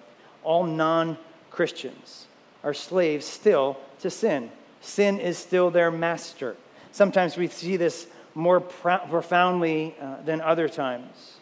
[0.42, 1.16] all non
[1.50, 2.26] Christians
[2.64, 4.50] are slaves still to sin.
[4.81, 6.57] Sin is still their master.
[6.90, 11.37] Sometimes we see this more profoundly uh, than other times.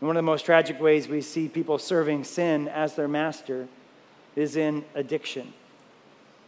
[0.00, 3.68] one of the most tragic ways we see people serving sin as their master
[4.36, 5.52] is in addiction.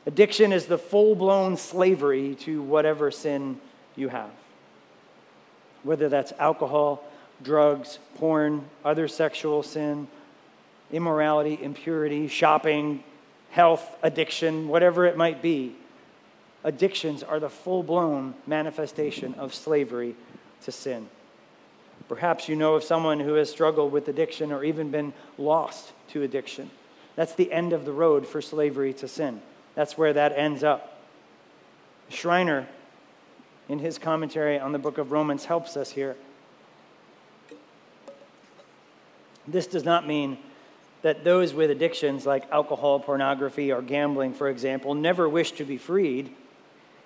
[0.06, 3.60] Addiction is the full blown slavery to whatever sin
[3.96, 4.30] you have.
[5.82, 7.04] Whether that's alcohol,
[7.42, 10.08] drugs, porn, other sexual sin,
[10.92, 13.02] immorality, impurity, shopping,
[13.50, 15.74] health, addiction, whatever it might be.
[16.64, 20.14] Addictions are the full blown manifestation of slavery
[20.62, 21.08] to sin.
[22.08, 26.22] Perhaps you know of someone who has struggled with addiction or even been lost to
[26.22, 26.70] addiction.
[27.16, 29.40] That's the end of the road for slavery to sin.
[29.80, 30.98] That's where that ends up.
[32.10, 32.68] Schreiner,
[33.66, 36.16] in his commentary on the book of Romans, helps us here.
[39.48, 40.36] This does not mean
[41.00, 45.78] that those with addictions like alcohol, pornography, or gambling, for example, never wish to be
[45.78, 46.30] freed.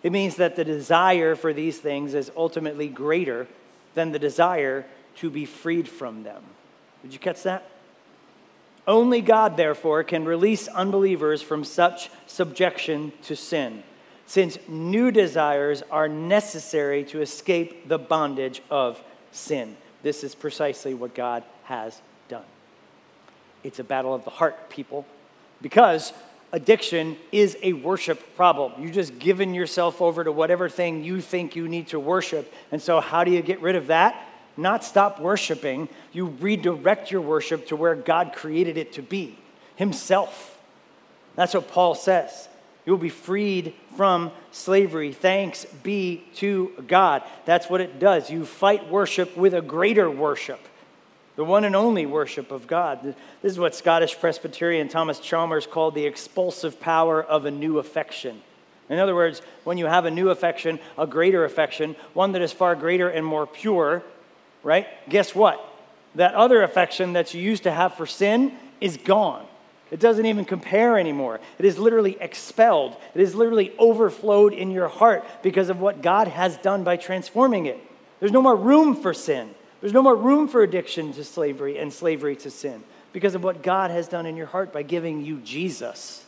[0.03, 3.47] It means that the desire for these things is ultimately greater
[3.95, 4.85] than the desire
[5.19, 6.43] to be freed from them.
[7.05, 7.71] Did you catch that?
[8.87, 13.83] Only God, therefore, can release unbelievers from such subjection to sin,
[14.27, 19.77] since new desires are necessary to escape the bondage of sin.
[20.03, 22.45] This is precisely what God has done.
[23.63, 25.07] It's a battle of the heart, people,
[25.63, 26.13] because
[26.53, 28.83] addiction is a worship problem.
[28.83, 32.53] You just given yourself over to whatever thing you think you need to worship.
[32.71, 34.15] And so, how do you get rid of that?
[34.57, 39.39] Not stop worshiping, you redirect your worship to where God created it to be
[39.77, 40.59] Himself.
[41.37, 42.49] That's what Paul says.
[42.87, 45.13] You will be freed from slavery.
[45.13, 47.23] Thanks be to God.
[47.45, 48.31] That's what it does.
[48.31, 50.61] You fight worship with a greater worship,
[51.37, 53.03] the one and only worship of God.
[53.03, 58.43] This is what Scottish Presbyterian Thomas Chalmers called the expulsive power of a new affection.
[58.91, 62.53] In other words, when you have a new affection, a greater affection, one that is
[62.53, 64.03] far greater and more pure,
[64.65, 64.87] right?
[65.09, 65.65] Guess what?
[66.17, 69.47] That other affection that you used to have for sin is gone.
[69.91, 71.41] It doesn't even compare anymore.
[71.59, 72.97] It is literally expelled.
[73.15, 77.67] It is literally overflowed in your heart because of what God has done by transforming
[77.67, 77.79] it.
[78.19, 79.55] There's no more room for sin.
[79.81, 83.63] There's no more room for addiction to slavery and slavery to sin because of what
[83.63, 86.25] God has done in your heart by giving you Jesus.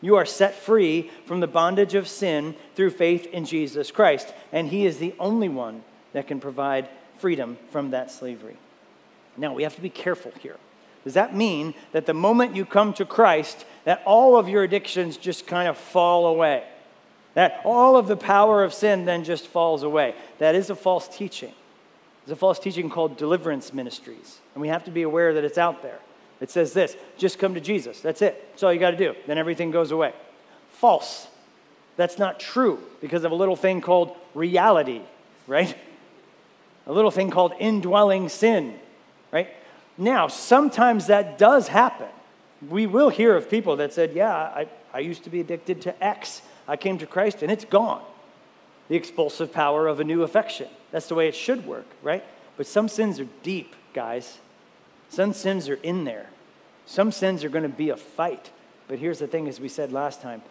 [0.00, 4.68] You are set free from the bondage of sin through faith in Jesus Christ, and
[4.68, 6.88] He is the only one that can provide
[7.20, 8.56] freedom from that slavery.
[9.36, 10.56] Now, we have to be careful here.
[11.04, 15.16] Does that mean that the moment you come to Christ, that all of your addictions
[15.16, 16.64] just kind of fall away?
[17.34, 20.14] That all of the power of sin then just falls away?
[20.38, 21.52] That is a false teaching.
[22.24, 25.56] It's a false teaching called deliverance ministries, and we have to be aware that it's
[25.56, 25.98] out there.
[26.40, 28.00] It says this just come to Jesus.
[28.00, 28.50] That's it.
[28.50, 29.14] That's all you got to do.
[29.26, 30.12] Then everything goes away.
[30.72, 31.26] False.
[31.96, 35.00] That's not true because of a little thing called reality,
[35.46, 35.74] right?
[36.88, 38.78] A little thing called indwelling sin,
[39.30, 39.50] right?
[39.98, 42.08] Now, sometimes that does happen.
[42.66, 46.04] We will hear of people that said, Yeah, I, I used to be addicted to
[46.04, 46.42] X.
[46.66, 48.02] I came to Christ and it's gone.
[48.88, 50.68] The expulsive power of a new affection.
[50.90, 52.24] That's the way it should work, right?
[52.56, 54.38] But some sins are deep, guys.
[55.10, 56.30] Some sins are in there.
[56.86, 58.50] Some sins are going to be a fight.
[58.88, 60.42] But here's the thing, as we said last time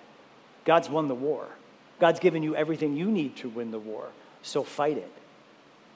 [0.66, 1.48] God's won the war.
[2.00, 4.10] God's given you everything you need to win the war.
[4.44, 5.12] So fight it.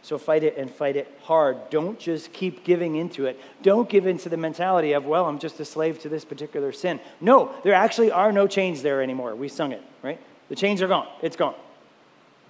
[0.03, 1.69] So fight it and fight it hard.
[1.69, 3.39] Don't just keep giving into it.
[3.61, 6.99] Don't give into the mentality of, well, I'm just a slave to this particular sin.
[7.19, 9.35] No, there actually are no chains there anymore.
[9.35, 10.19] We sung it, right?
[10.49, 11.07] The chains are gone.
[11.21, 11.55] It's gone.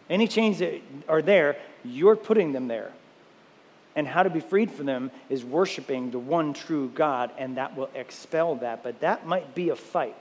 [0.10, 2.92] Any chains that are there, you're putting them there.
[3.96, 7.76] And how to be freed from them is worshiping the one true God, and that
[7.76, 8.84] will expel that.
[8.84, 10.16] But that might be a fight.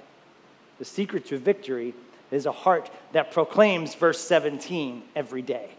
[0.79, 1.95] The secret to victory
[2.33, 5.71] is a heart that proclaims verse 17 every day.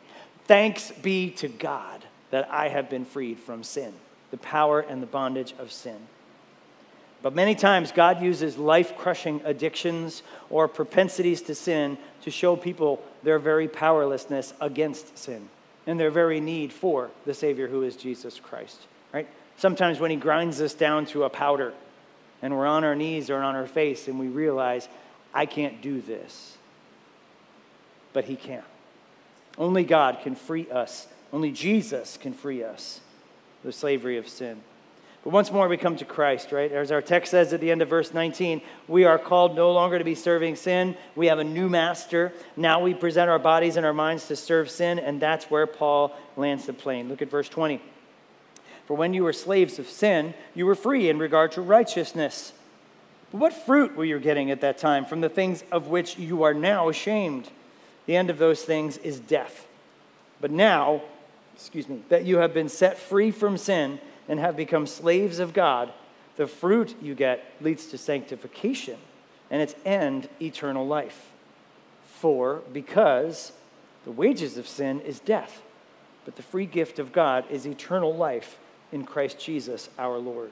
[0.45, 3.93] Thanks be to God that I have been freed from sin,
[4.31, 5.97] the power and the bondage of sin.
[7.21, 13.01] But many times, God uses life crushing addictions or propensities to sin to show people
[13.21, 15.47] their very powerlessness against sin
[15.85, 18.79] and their very need for the Savior who is Jesus Christ,
[19.13, 19.27] right?
[19.57, 21.73] Sometimes when He grinds us down to a powder
[22.41, 24.89] and we're on our knees or on our face and we realize,
[25.33, 26.57] I can't do this,
[28.13, 28.63] but He can.
[29.57, 32.99] Only God can free us, only Jesus can free us
[33.63, 34.61] the slavery of sin.
[35.23, 36.71] But once more, we come to Christ, right?
[36.71, 39.99] As our text says at the end of verse 19, we are called no longer
[39.99, 40.97] to be serving sin.
[41.15, 42.33] We have a new master.
[42.57, 46.15] Now we present our bodies and our minds to serve sin, and that's where Paul
[46.35, 47.07] lands the plane.
[47.07, 47.79] Look at verse 20.
[48.87, 52.53] For when you were slaves of sin, you were free in regard to righteousness.
[53.31, 56.41] But what fruit were you getting at that time from the things of which you
[56.43, 57.47] are now ashamed?
[58.05, 59.67] The end of those things is death.
[60.39, 61.01] But now,
[61.55, 65.53] excuse me, that you have been set free from sin, and have become slaves of
[65.53, 65.91] God,
[66.37, 68.97] the fruit you get leads to sanctification
[69.49, 71.31] and its end, eternal life.
[72.19, 73.51] For, because
[74.05, 75.61] the wages of sin is death,
[76.23, 78.57] but the free gift of God is eternal life
[78.91, 80.51] in Christ Jesus our Lord.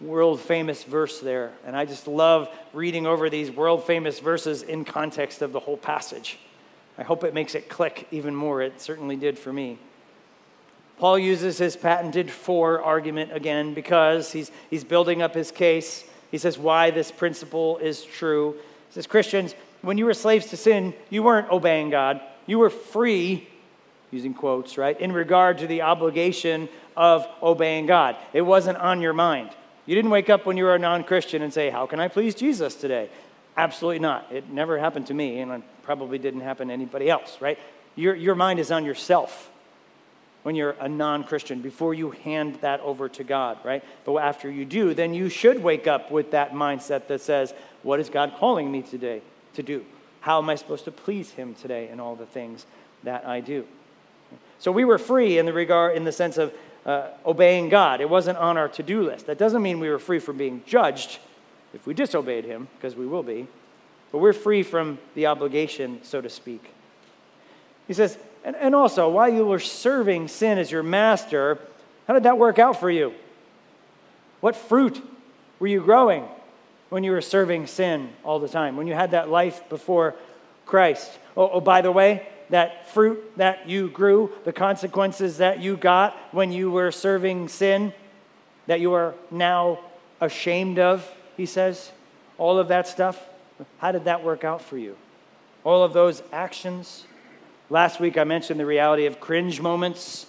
[0.00, 4.86] World famous verse there, and I just love reading over these world famous verses in
[4.86, 6.38] context of the whole passage.
[7.00, 8.60] I hope it makes it click even more.
[8.60, 9.78] It certainly did for me.
[10.98, 16.04] Paul uses his patented for argument again because he's, he's building up his case.
[16.30, 18.52] He says why this principle is true.
[18.88, 22.20] He says, Christians, when you were slaves to sin, you weren't obeying God.
[22.44, 23.48] You were free,
[24.10, 28.14] using quotes, right, in regard to the obligation of obeying God.
[28.34, 29.48] It wasn't on your mind.
[29.86, 32.08] You didn't wake up when you were a non Christian and say, How can I
[32.08, 33.08] please Jesus today?
[33.60, 34.26] Absolutely not.
[34.32, 37.58] It never happened to me, and it probably didn't happen to anybody else, right?
[37.94, 39.50] Your, your mind is on yourself
[40.44, 43.84] when you're a non Christian before you hand that over to God, right?
[44.06, 48.00] But after you do, then you should wake up with that mindset that says, What
[48.00, 49.20] is God calling me today
[49.52, 49.84] to do?
[50.22, 52.64] How am I supposed to please Him today in all the things
[53.02, 53.66] that I do?
[54.58, 56.54] So we were free in the regard, in the sense of
[56.86, 58.00] uh, obeying God.
[58.00, 59.26] It wasn't on our to do list.
[59.26, 61.18] That doesn't mean we were free from being judged
[61.72, 63.46] if we disobeyed Him, because we will be.
[64.12, 66.72] But we're free from the obligation, so to speak.
[67.86, 71.58] He says, and, and also, while you were serving sin as your master,
[72.06, 73.12] how did that work out for you?
[74.40, 75.02] What fruit
[75.58, 76.24] were you growing
[76.88, 80.14] when you were serving sin all the time, when you had that life before
[80.66, 81.10] Christ?
[81.36, 86.16] Oh, oh, by the way, that fruit that you grew, the consequences that you got
[86.32, 87.92] when you were serving sin,
[88.66, 89.78] that you are now
[90.20, 91.08] ashamed of,
[91.40, 91.90] he says,
[92.36, 93.18] all of that stuff,
[93.78, 94.94] how did that work out for you?
[95.64, 97.06] All of those actions?
[97.70, 100.26] Last week I mentioned the reality of cringe moments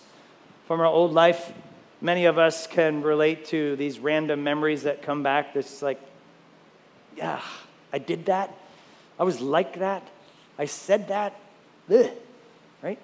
[0.67, 1.51] from our old life.
[1.99, 5.99] Many of us can relate to these random memories that come back that's like,
[7.17, 7.41] yeah,
[7.91, 8.55] I did that.
[9.19, 10.07] I was like that.
[10.57, 11.37] I said that.
[11.93, 12.09] Ugh.
[12.81, 12.99] Right?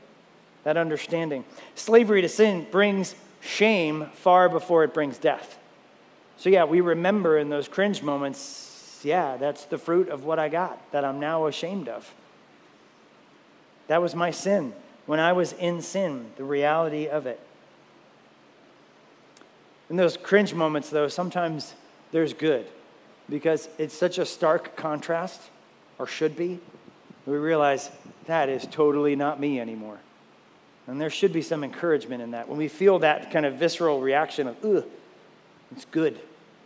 [0.64, 1.44] That understanding.
[1.76, 5.60] Slavery to sin brings shame far before it brings death.
[6.38, 10.50] So, yeah, we remember in those cringe moments, yeah, that's the fruit of what I
[10.50, 12.14] got that I'm now ashamed of.
[13.88, 14.74] That was my sin.
[15.06, 17.40] When I was in sin, the reality of it.
[19.90, 21.74] In those cringe moments, though, sometimes
[22.12, 22.68] there's good
[23.30, 25.42] because it's such a stark contrast,
[25.98, 26.60] or should be.
[27.26, 27.90] We realize
[28.26, 29.98] that is totally not me anymore.
[30.88, 32.48] And there should be some encouragement in that.
[32.48, 34.86] When we feel that kind of visceral reaction of, ugh,
[35.72, 36.20] it's good.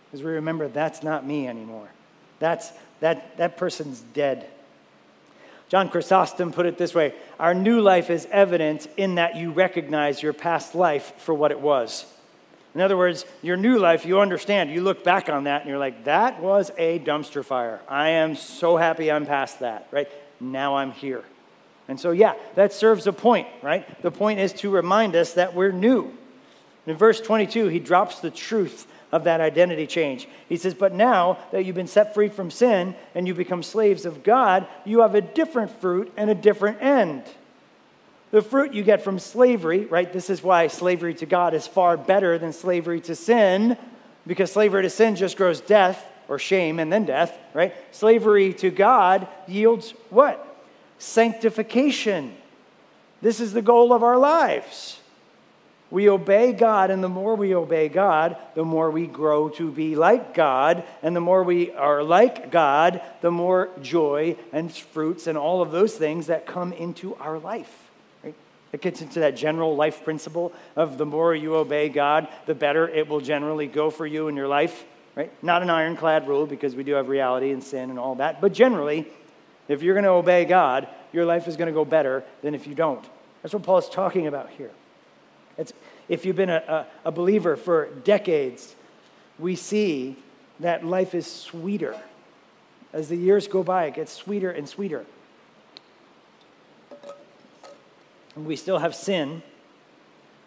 [0.06, 1.90] Because we remember that's not me anymore.
[2.40, 4.48] That's, that, that person's dead.
[5.70, 10.22] John Chrysostom put it this way Our new life is evident in that you recognize
[10.22, 12.06] your past life for what it was.
[12.76, 15.80] In other words, your new life, you understand, you look back on that and you're
[15.80, 17.82] like, that was a dumpster fire.
[17.88, 20.10] I am so happy I'm past that, right?
[20.40, 21.24] Now I'm here.
[21.88, 24.02] And so, yeah, that serves a point, right?
[24.02, 26.14] The point is to remind us that we're new.
[26.86, 30.28] In verse 22, he drops the truth of that identity change.
[30.48, 34.06] He says, But now that you've been set free from sin and you become slaves
[34.06, 37.24] of God, you have a different fruit and a different end.
[38.32, 40.12] The fruit you get from slavery, right?
[40.12, 43.78] This is why slavery to God is far better than slavery to sin,
[44.26, 47.76] because slavery to sin just grows death or shame and then death, right?
[47.94, 50.48] Slavery to God yields what?
[50.98, 52.34] Sanctification.
[53.22, 55.01] This is the goal of our lives.
[55.92, 59.98] We obey God, and the more we obey God, the more we grow to be
[59.98, 60.86] like God.
[61.04, 65.72] And the more we are like God, the more joy and fruits and all of
[65.72, 67.90] those things that come into our life.
[68.24, 68.34] Right?
[68.72, 72.88] It gets into that general life principle of the more you obey God, the better
[72.88, 74.86] it will generally go for you in your life.
[75.14, 75.32] Right?
[75.44, 78.54] Not an ironclad rule because we do have reality and sin and all that, but
[78.54, 79.06] generally,
[79.68, 82.66] if you're going to obey God, your life is going to go better than if
[82.66, 83.04] you don't.
[83.42, 84.72] That's what Paul is talking about here.
[85.58, 85.74] It's,
[86.08, 88.76] if you've been a, a, a believer for decades,
[89.40, 90.16] we see
[90.60, 92.00] that life is sweeter.
[92.94, 95.06] As the years go by, it gets sweeter and sweeter.
[98.36, 99.42] And we still have sin,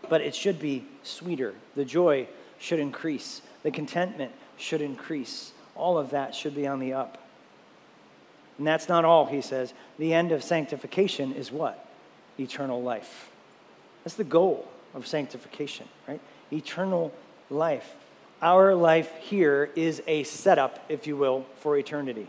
[0.08, 1.54] but it should be sweeter.
[1.74, 2.28] The joy
[2.58, 5.52] should increase, the contentment should increase.
[5.74, 7.18] All of that should be on the up.
[8.58, 9.74] And that's not all, he says.
[9.98, 11.84] The end of sanctification is what?
[12.38, 13.30] Eternal life.
[14.04, 16.20] That's the goal of sanctification, right?
[16.52, 17.12] Eternal
[17.50, 17.94] life.
[18.40, 22.28] Our life here is a setup, if you will, for eternity.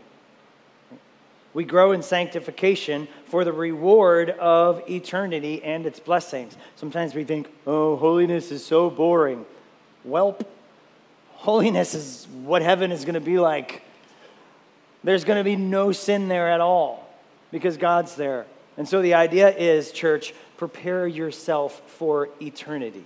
[1.54, 6.54] We grow in sanctification for the reward of eternity and its blessings.
[6.74, 9.46] Sometimes we think, oh, holiness is so boring.
[10.04, 10.38] Well,
[11.34, 13.82] holiness is what heaven is going to be like.
[15.02, 17.08] There's going to be no sin there at all
[17.50, 18.44] because God's there.
[18.76, 23.04] And so the idea is, church, prepare yourself for eternity.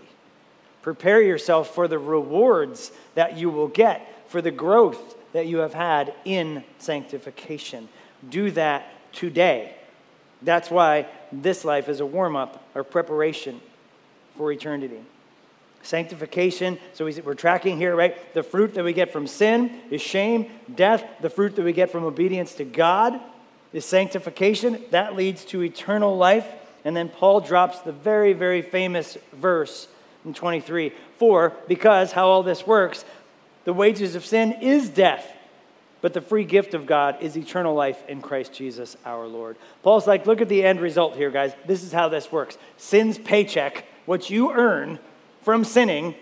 [0.83, 5.75] Prepare yourself for the rewards that you will get for the growth that you have
[5.75, 7.89] had in sanctification.
[8.29, 9.75] Do that today.
[10.43, 13.61] That's why this life is a warm up or preparation
[14.37, 15.01] for eternity.
[15.83, 18.35] Sanctification, so we're tracking here, right?
[18.35, 21.05] The fruit that we get from sin is shame, death.
[21.21, 23.19] The fruit that we get from obedience to God
[23.73, 24.85] is sanctification.
[24.91, 26.47] That leads to eternal life.
[26.85, 29.89] And then Paul drops the very, very famous verse
[30.25, 33.05] in 23 For, because how all this works,
[33.65, 35.37] the wages of sin is death,
[36.01, 39.57] but the free gift of God is eternal life in Christ Jesus our Lord.
[39.83, 41.53] Paul's like, look at the end result here, guys.
[41.67, 44.99] This is how this works sin's paycheck, what you earn
[45.43, 46.15] from sinning,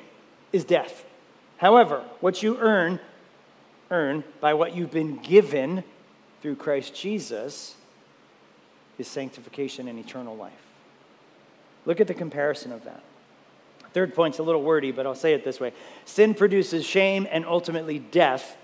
[0.53, 1.05] is death.
[1.59, 3.01] However, what you earn,
[3.91, 5.85] earn by what you've been given
[6.41, 7.75] through Christ Jesus
[8.99, 10.53] is sanctification and eternal life.
[11.86, 13.03] Look at the comparison of that.
[13.92, 15.72] Third point's a little wordy, but I'll say it this way
[16.05, 18.57] Sin produces shame and ultimately death,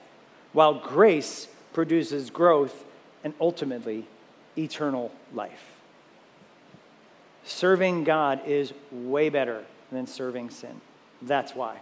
[0.52, 2.84] while grace produces growth
[3.22, 4.06] and ultimately
[4.56, 5.72] eternal life.
[7.44, 10.80] Serving God is way better than serving sin.
[11.20, 11.78] That's why.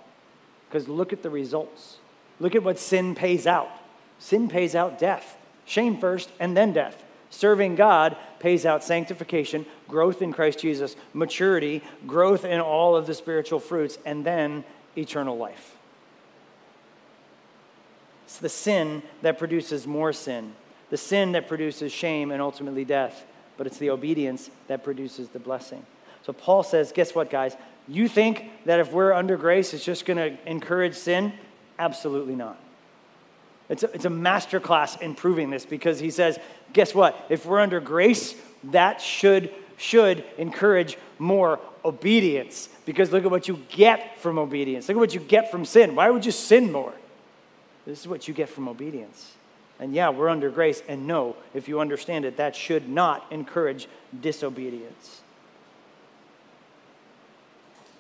[0.69, 1.99] Because look at the results.
[2.41, 3.71] Look at what sin pays out.
[4.19, 5.37] Sin pays out death.
[5.65, 7.05] Shame first and then death.
[7.33, 13.15] Serving God pays out sanctification, growth in Christ Jesus, maturity, growth in all of the
[13.15, 14.65] spiritual fruits, and then
[14.99, 15.75] eternal life.
[18.27, 20.53] It's the sin that produces more sin,
[20.91, 23.25] the sin that produces shame and ultimately death,
[23.57, 25.87] but it's the obedience that produces the blessing.
[26.27, 27.57] So Paul says, guess what, guys?
[27.89, 31.33] You think that if we're under grace, it's just going to encourage sin?
[31.79, 32.59] Absolutely not.
[33.73, 36.39] It's a, it's a master class in proving this because he says,
[36.75, 37.17] guess what?
[37.31, 43.65] If we're under grace, that should, should encourage more obedience because look at what you
[43.71, 44.89] get from obedience.
[44.89, 45.95] Look at what you get from sin.
[45.95, 46.93] Why would you sin more?
[47.87, 49.33] This is what you get from obedience.
[49.81, 50.83] And yeah, we're under grace.
[50.87, 53.89] And no, if you understand it, that should not encourage
[54.21, 55.23] disobedience.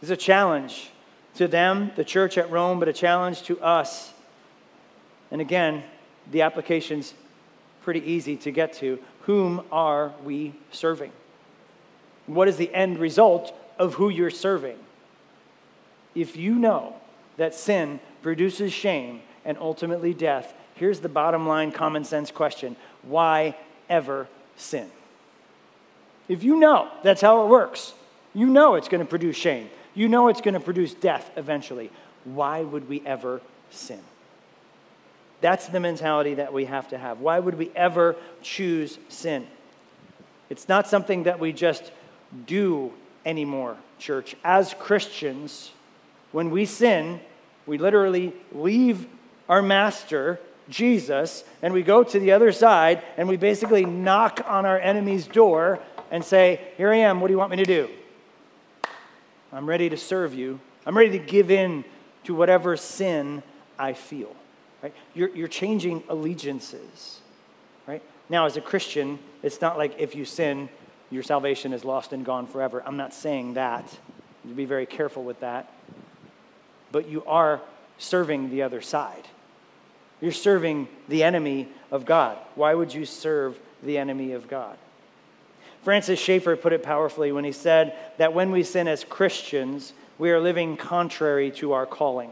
[0.02, 0.90] It's a challenge
[1.36, 4.11] to them, the church at Rome, but a challenge to us
[5.32, 5.82] and again,
[6.30, 7.14] the application's
[7.82, 8.98] pretty easy to get to.
[9.22, 11.10] Whom are we serving?
[12.26, 14.76] What is the end result of who you're serving?
[16.14, 16.96] If you know
[17.38, 23.56] that sin produces shame and ultimately death, here's the bottom line common sense question why
[23.88, 24.90] ever sin?
[26.28, 27.94] If you know that's how it works,
[28.34, 31.90] you know it's going to produce shame, you know it's going to produce death eventually,
[32.24, 34.00] why would we ever sin?
[35.42, 37.20] That's the mentality that we have to have.
[37.20, 39.46] Why would we ever choose sin?
[40.48, 41.90] It's not something that we just
[42.46, 42.92] do
[43.26, 44.36] anymore, church.
[44.44, 45.72] As Christians,
[46.30, 47.20] when we sin,
[47.66, 49.06] we literally leave
[49.48, 50.38] our master,
[50.68, 55.26] Jesus, and we go to the other side and we basically knock on our enemy's
[55.26, 55.80] door
[56.12, 57.88] and say, Here I am, what do you want me to do?
[59.52, 60.60] I'm ready to serve you.
[60.86, 61.84] I'm ready to give in
[62.24, 63.42] to whatever sin
[63.76, 64.36] I feel.
[64.82, 64.94] Right?
[65.14, 67.20] You're, you're changing allegiances.
[67.86, 68.02] Right?
[68.28, 70.68] Now, as a Christian, it's not like if you sin,
[71.10, 72.82] your salvation is lost and gone forever.
[72.84, 73.84] I'm not saying that.
[74.44, 75.72] You be very careful with that.
[76.90, 77.60] But you are
[77.98, 79.28] serving the other side.
[80.20, 82.38] You're serving the enemy of God.
[82.54, 84.78] Why would you serve the enemy of God?
[85.82, 90.30] Francis Schaeffer put it powerfully when he said that when we sin as Christians, we
[90.30, 92.30] are living contrary to our calling.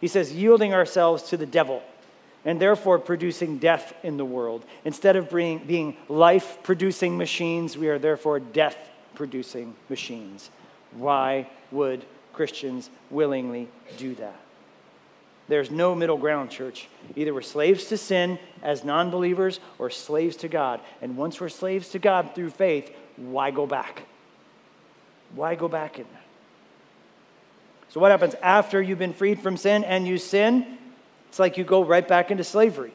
[0.00, 1.82] He says, yielding ourselves to the devil
[2.44, 4.64] and therefore producing death in the world.
[4.84, 8.76] Instead of being, being life producing machines, we are therefore death
[9.14, 10.50] producing machines.
[10.92, 14.36] Why would Christians willingly do that?
[15.48, 16.88] There's no middle ground, church.
[17.16, 20.80] Either we're slaves to sin as non believers or slaves to God.
[21.02, 24.04] And once we're slaves to God through faith, why go back?
[25.34, 26.29] Why go back in that?
[27.90, 30.78] So, what happens after you've been freed from sin and you sin?
[31.28, 32.92] It's like you go right back into slavery.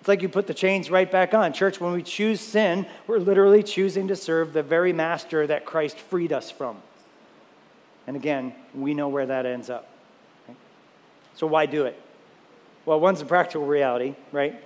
[0.00, 1.52] It's like you put the chains right back on.
[1.52, 5.98] Church, when we choose sin, we're literally choosing to serve the very master that Christ
[5.98, 6.78] freed us from.
[8.06, 9.88] And again, we know where that ends up.
[11.34, 12.00] So why do it?
[12.84, 14.60] Well, one's a practical reality, right?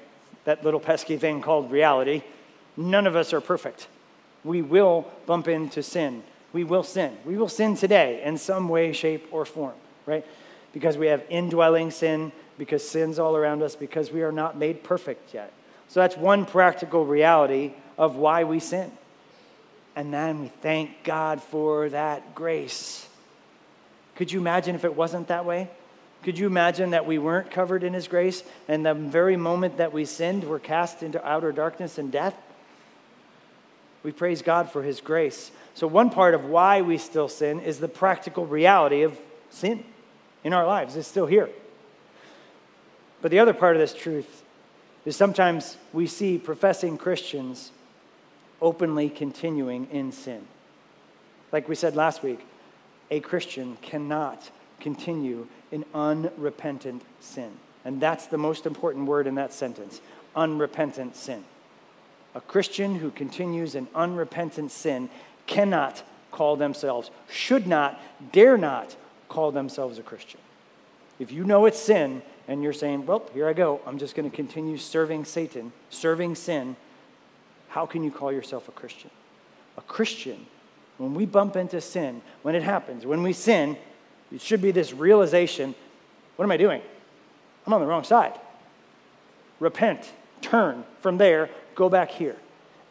[0.44, 2.22] That little pesky thing called reality.
[2.76, 3.88] None of us are perfect.
[4.42, 6.22] We will bump into sin.
[6.56, 7.14] We will sin.
[7.26, 9.74] We will sin today in some way, shape, or form,
[10.06, 10.24] right?
[10.72, 14.82] Because we have indwelling sin, because sin's all around us, because we are not made
[14.82, 15.52] perfect yet.
[15.88, 18.90] So that's one practical reality of why we sin.
[19.96, 23.06] And then we thank God for that grace.
[24.14, 25.68] Could you imagine if it wasn't that way?
[26.22, 29.92] Could you imagine that we weren't covered in His grace and the very moment that
[29.92, 32.34] we sinned, we're cast into outer darkness and death?
[34.06, 35.50] We praise God for His grace.
[35.74, 39.18] So, one part of why we still sin is the practical reality of
[39.50, 39.82] sin
[40.44, 40.94] in our lives.
[40.94, 41.50] It's still here.
[43.20, 44.44] But the other part of this truth
[45.04, 47.72] is sometimes we see professing Christians
[48.62, 50.46] openly continuing in sin.
[51.50, 52.46] Like we said last week,
[53.10, 57.50] a Christian cannot continue in unrepentant sin.
[57.84, 60.00] And that's the most important word in that sentence
[60.36, 61.42] unrepentant sin.
[62.36, 65.08] A Christian who continues in unrepentant sin
[65.46, 67.98] cannot call themselves, should not,
[68.30, 68.94] dare not
[69.30, 70.38] call themselves a Christian.
[71.18, 74.30] If you know it's sin and you're saying, well, here I go, I'm just going
[74.30, 76.76] to continue serving Satan, serving sin,
[77.68, 79.10] how can you call yourself a Christian?
[79.78, 80.46] A Christian,
[80.98, 83.78] when we bump into sin, when it happens, when we sin,
[84.30, 85.74] it should be this realization
[86.36, 86.82] what am I doing?
[87.66, 88.38] I'm on the wrong side.
[89.58, 90.12] Repent,
[90.42, 92.36] turn from there, go back here.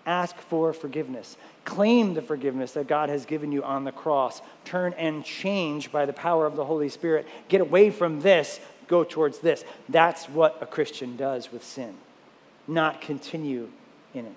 [0.05, 1.35] Ask for forgiveness.
[1.65, 4.41] Claim the forgiveness that God has given you on the cross.
[4.63, 7.27] Turn and change by the power of the Holy Spirit.
[7.49, 9.65] Get away from this, go towards this.
[9.89, 11.95] That's what a Christian does with sin,
[12.67, 13.69] not continue
[14.13, 14.33] in it.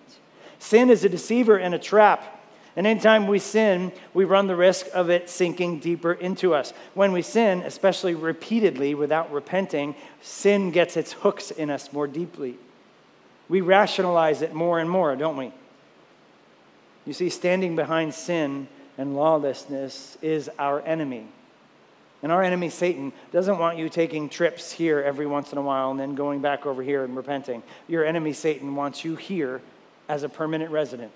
[0.59, 2.35] Sin is a deceiver and a trap.
[2.75, 6.73] And anytime we sin, we run the risk of it sinking deeper into us.
[6.95, 12.57] When we sin, especially repeatedly without repenting, sin gets its hooks in us more deeply.
[13.49, 15.53] We rationalize it more and more, don't we?
[17.07, 18.69] You see, standing behind sin
[18.99, 21.27] and lawlessness is our enemy.
[22.23, 25.91] And our enemy, Satan, doesn't want you taking trips here every once in a while
[25.91, 27.63] and then going back over here and repenting.
[27.87, 29.61] Your enemy, Satan, wants you here
[30.09, 31.13] as a permanent resident.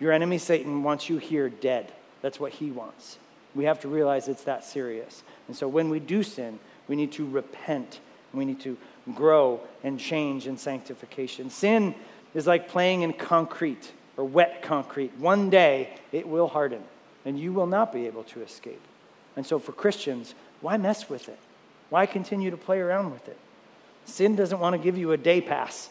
[0.00, 1.92] Your enemy, Satan, wants you here dead.
[2.20, 3.18] That's what he wants.
[3.54, 5.22] We have to realize it's that serious.
[5.46, 6.58] And so when we do sin,
[6.88, 8.00] we need to repent.
[8.32, 8.76] We need to
[9.14, 11.50] grow and change in sanctification.
[11.50, 11.94] Sin
[12.34, 15.12] is like playing in concrete or wet concrete.
[15.18, 16.82] One day it will harden,
[17.24, 18.80] and you will not be able to escape.
[19.36, 21.38] And so for Christians, why mess with it?
[21.88, 23.38] Why continue to play around with it?
[24.04, 25.88] Sin doesn't want to give you a day pass.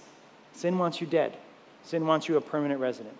[0.54, 1.36] Sin wants you dead.
[1.84, 3.16] Sin wants you a permanent resident.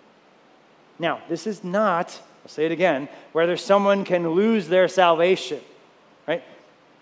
[0.98, 5.60] Now, this is not, I'll say it again, whether someone can lose their salvation?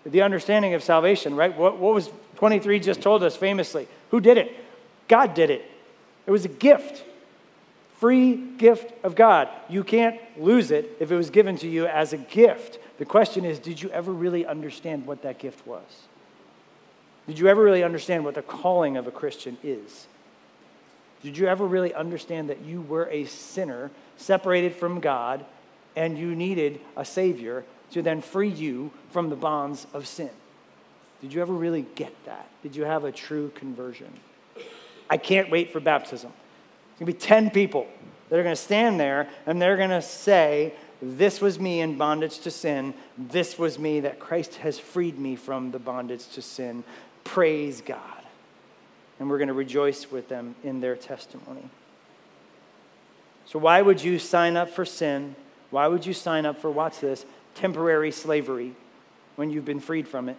[0.05, 1.55] The understanding of salvation, right?
[1.55, 3.87] What, what was 23 just told us famously?
[4.11, 4.55] Who did it?
[5.07, 5.69] God did it.
[6.25, 7.03] It was a gift.
[7.97, 9.49] Free gift of God.
[9.67, 12.79] You can't lose it if it was given to you as a gift.
[12.97, 15.83] The question is, did you ever really understand what that gift was?
[17.27, 20.07] Did you ever really understand what the calling of a Christian is?
[21.21, 25.45] Did you ever really understand that you were a sinner separated from God
[25.95, 30.29] and you needed a Savior to then free you from the bonds of sin?
[31.21, 32.47] Did you ever really get that?
[32.63, 34.11] Did you have a true conversion?
[35.09, 36.31] I can't wait for baptism.
[36.91, 37.87] It's going to be 10 people
[38.29, 41.97] that are going to stand there and they're going to say, This was me in
[41.97, 42.93] bondage to sin.
[43.17, 46.83] This was me that Christ has freed me from the bondage to sin.
[47.23, 48.19] Praise God
[49.19, 51.69] and we're going to rejoice with them in their testimony.
[53.45, 55.35] So, why would you sign up for sin?
[55.71, 57.25] Why would you sign up for, watch this,
[57.59, 58.73] temporary slavery
[59.35, 60.37] when you've been freed from it?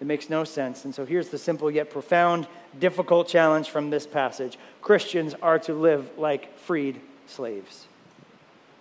[0.00, 0.84] It makes no sense.
[0.84, 2.46] And so here's the simple yet profound,
[2.78, 7.86] difficult challenge from this passage Christians are to live like freed slaves.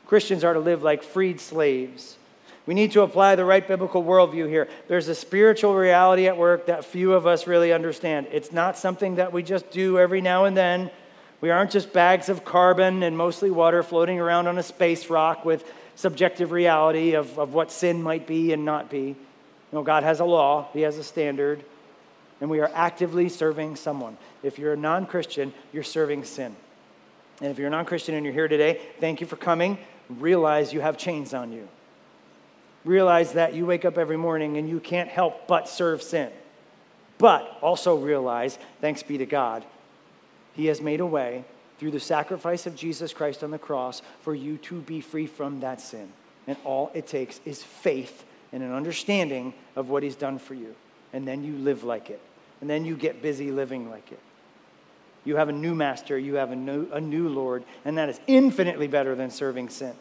[0.05, 2.15] Christians are to live like freed slaves.
[2.65, 4.67] We need to apply the right biblical worldview here.
[4.87, 8.27] There's a spiritual reality at work that few of us really understand.
[8.31, 10.91] It's not something that we just do every now and then.
[11.41, 15.45] We aren't just bags of carbon and mostly water floating around on a space rock
[15.45, 15.63] with
[15.99, 19.17] subjective reality of, of what sin might be and not be.
[19.73, 21.61] No, God has a law, He has a standard,
[22.39, 24.17] and we are actively serving someone.
[24.41, 26.55] If you're a non Christian, you're serving sin.
[27.41, 29.77] And if you're a non Christian and you're here today, thank you for coming.
[30.09, 31.67] Realize you have chains on you.
[32.85, 36.31] Realize that you wake up every morning and you can't help but serve sin.
[37.17, 39.65] But also realize, thanks be to God,
[40.53, 41.43] He has made a way
[41.79, 45.61] through the sacrifice of Jesus Christ on the cross for you to be free from
[45.61, 46.11] that sin.
[46.45, 50.75] And all it takes is faith and an understanding of what He's done for you.
[51.13, 52.21] And then you live like it.
[52.61, 54.19] And then you get busy living like it.
[55.25, 58.19] You have a new master, you have a new, a new Lord, and that is
[58.27, 59.93] infinitely better than serving sin.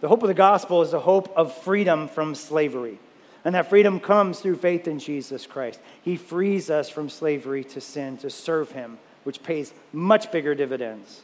[0.00, 2.98] The hope of the gospel is the hope of freedom from slavery.
[3.44, 5.80] And that freedom comes through faith in Jesus Christ.
[6.02, 11.22] He frees us from slavery to sin to serve Him, which pays much bigger dividends.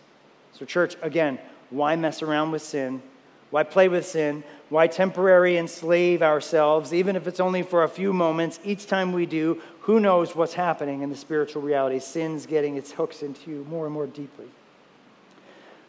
[0.53, 1.39] So, church, again,
[1.71, 3.03] why mess around with sin?
[3.51, 4.43] Why play with sin?
[4.69, 8.59] Why temporarily enslave ourselves, even if it's only for a few moments?
[8.65, 12.01] Each time we do, who knows what's happening in the spiritual reality?
[12.01, 14.47] Sin's getting its hooks into you more and more deeply.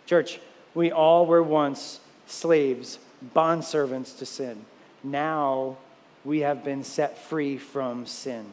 [0.05, 0.39] Church,
[0.73, 2.99] we all were once slaves,
[3.35, 4.65] bondservants to sin.
[5.03, 5.77] Now
[6.23, 8.45] we have been set free from sin.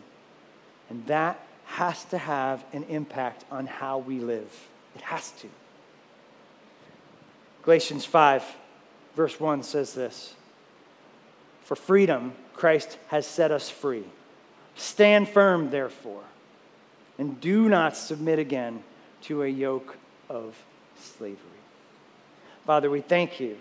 [0.89, 1.41] And that
[1.73, 4.69] has to have an impact on how we live.
[4.95, 5.49] It has to.
[7.63, 8.45] Galatians 5,
[9.17, 10.35] verse 1 says this
[11.63, 14.05] For freedom, Christ has set us free.
[14.77, 16.25] Stand firm, therefore,
[17.19, 18.83] and do not submit again
[19.23, 19.97] to a yoke
[20.29, 20.55] of
[20.99, 21.39] slavery.
[22.67, 23.57] Father, we thank you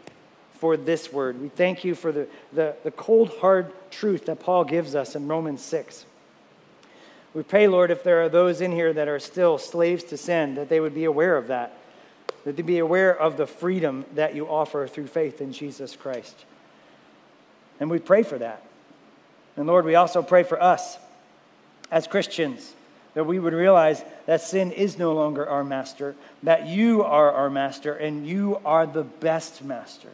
[0.55, 1.41] for this word.
[1.41, 5.29] We thank you for the, the, the cold, hard truth that Paul gives us in
[5.29, 6.05] Romans 6.
[7.33, 10.55] We pray, Lord, if there are those in here that are still slaves to sin,
[10.55, 11.77] that they would be aware of that,
[12.43, 16.45] that they be aware of the freedom that you offer through faith in Jesus Christ.
[17.79, 18.63] And we pray for that.
[19.55, 20.97] And Lord, we also pray for us
[21.89, 22.73] as Christians
[23.13, 27.49] that we would realize that sin is no longer our master, that you are our
[27.49, 30.09] master, and you are the best master.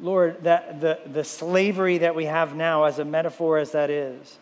[0.00, 4.38] Lord, that the, the slavery that we have now, as a metaphor as that is,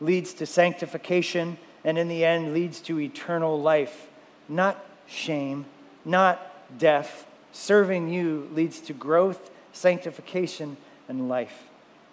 [0.00, 4.08] leads to sanctification and in the end leads to eternal life.
[4.48, 5.66] Not shame,
[6.04, 7.26] not death.
[7.52, 10.76] Serving you leads to growth, sanctification,
[11.08, 11.64] and life.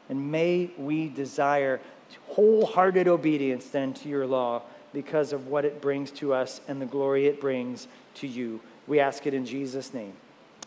[0.09, 1.79] And may we desire
[2.27, 4.61] wholehearted obedience then to your law
[4.93, 8.59] because of what it brings to us and the glory it brings to you.
[8.87, 10.13] We ask it in Jesus' name.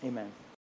[0.03, 0.44] Amen.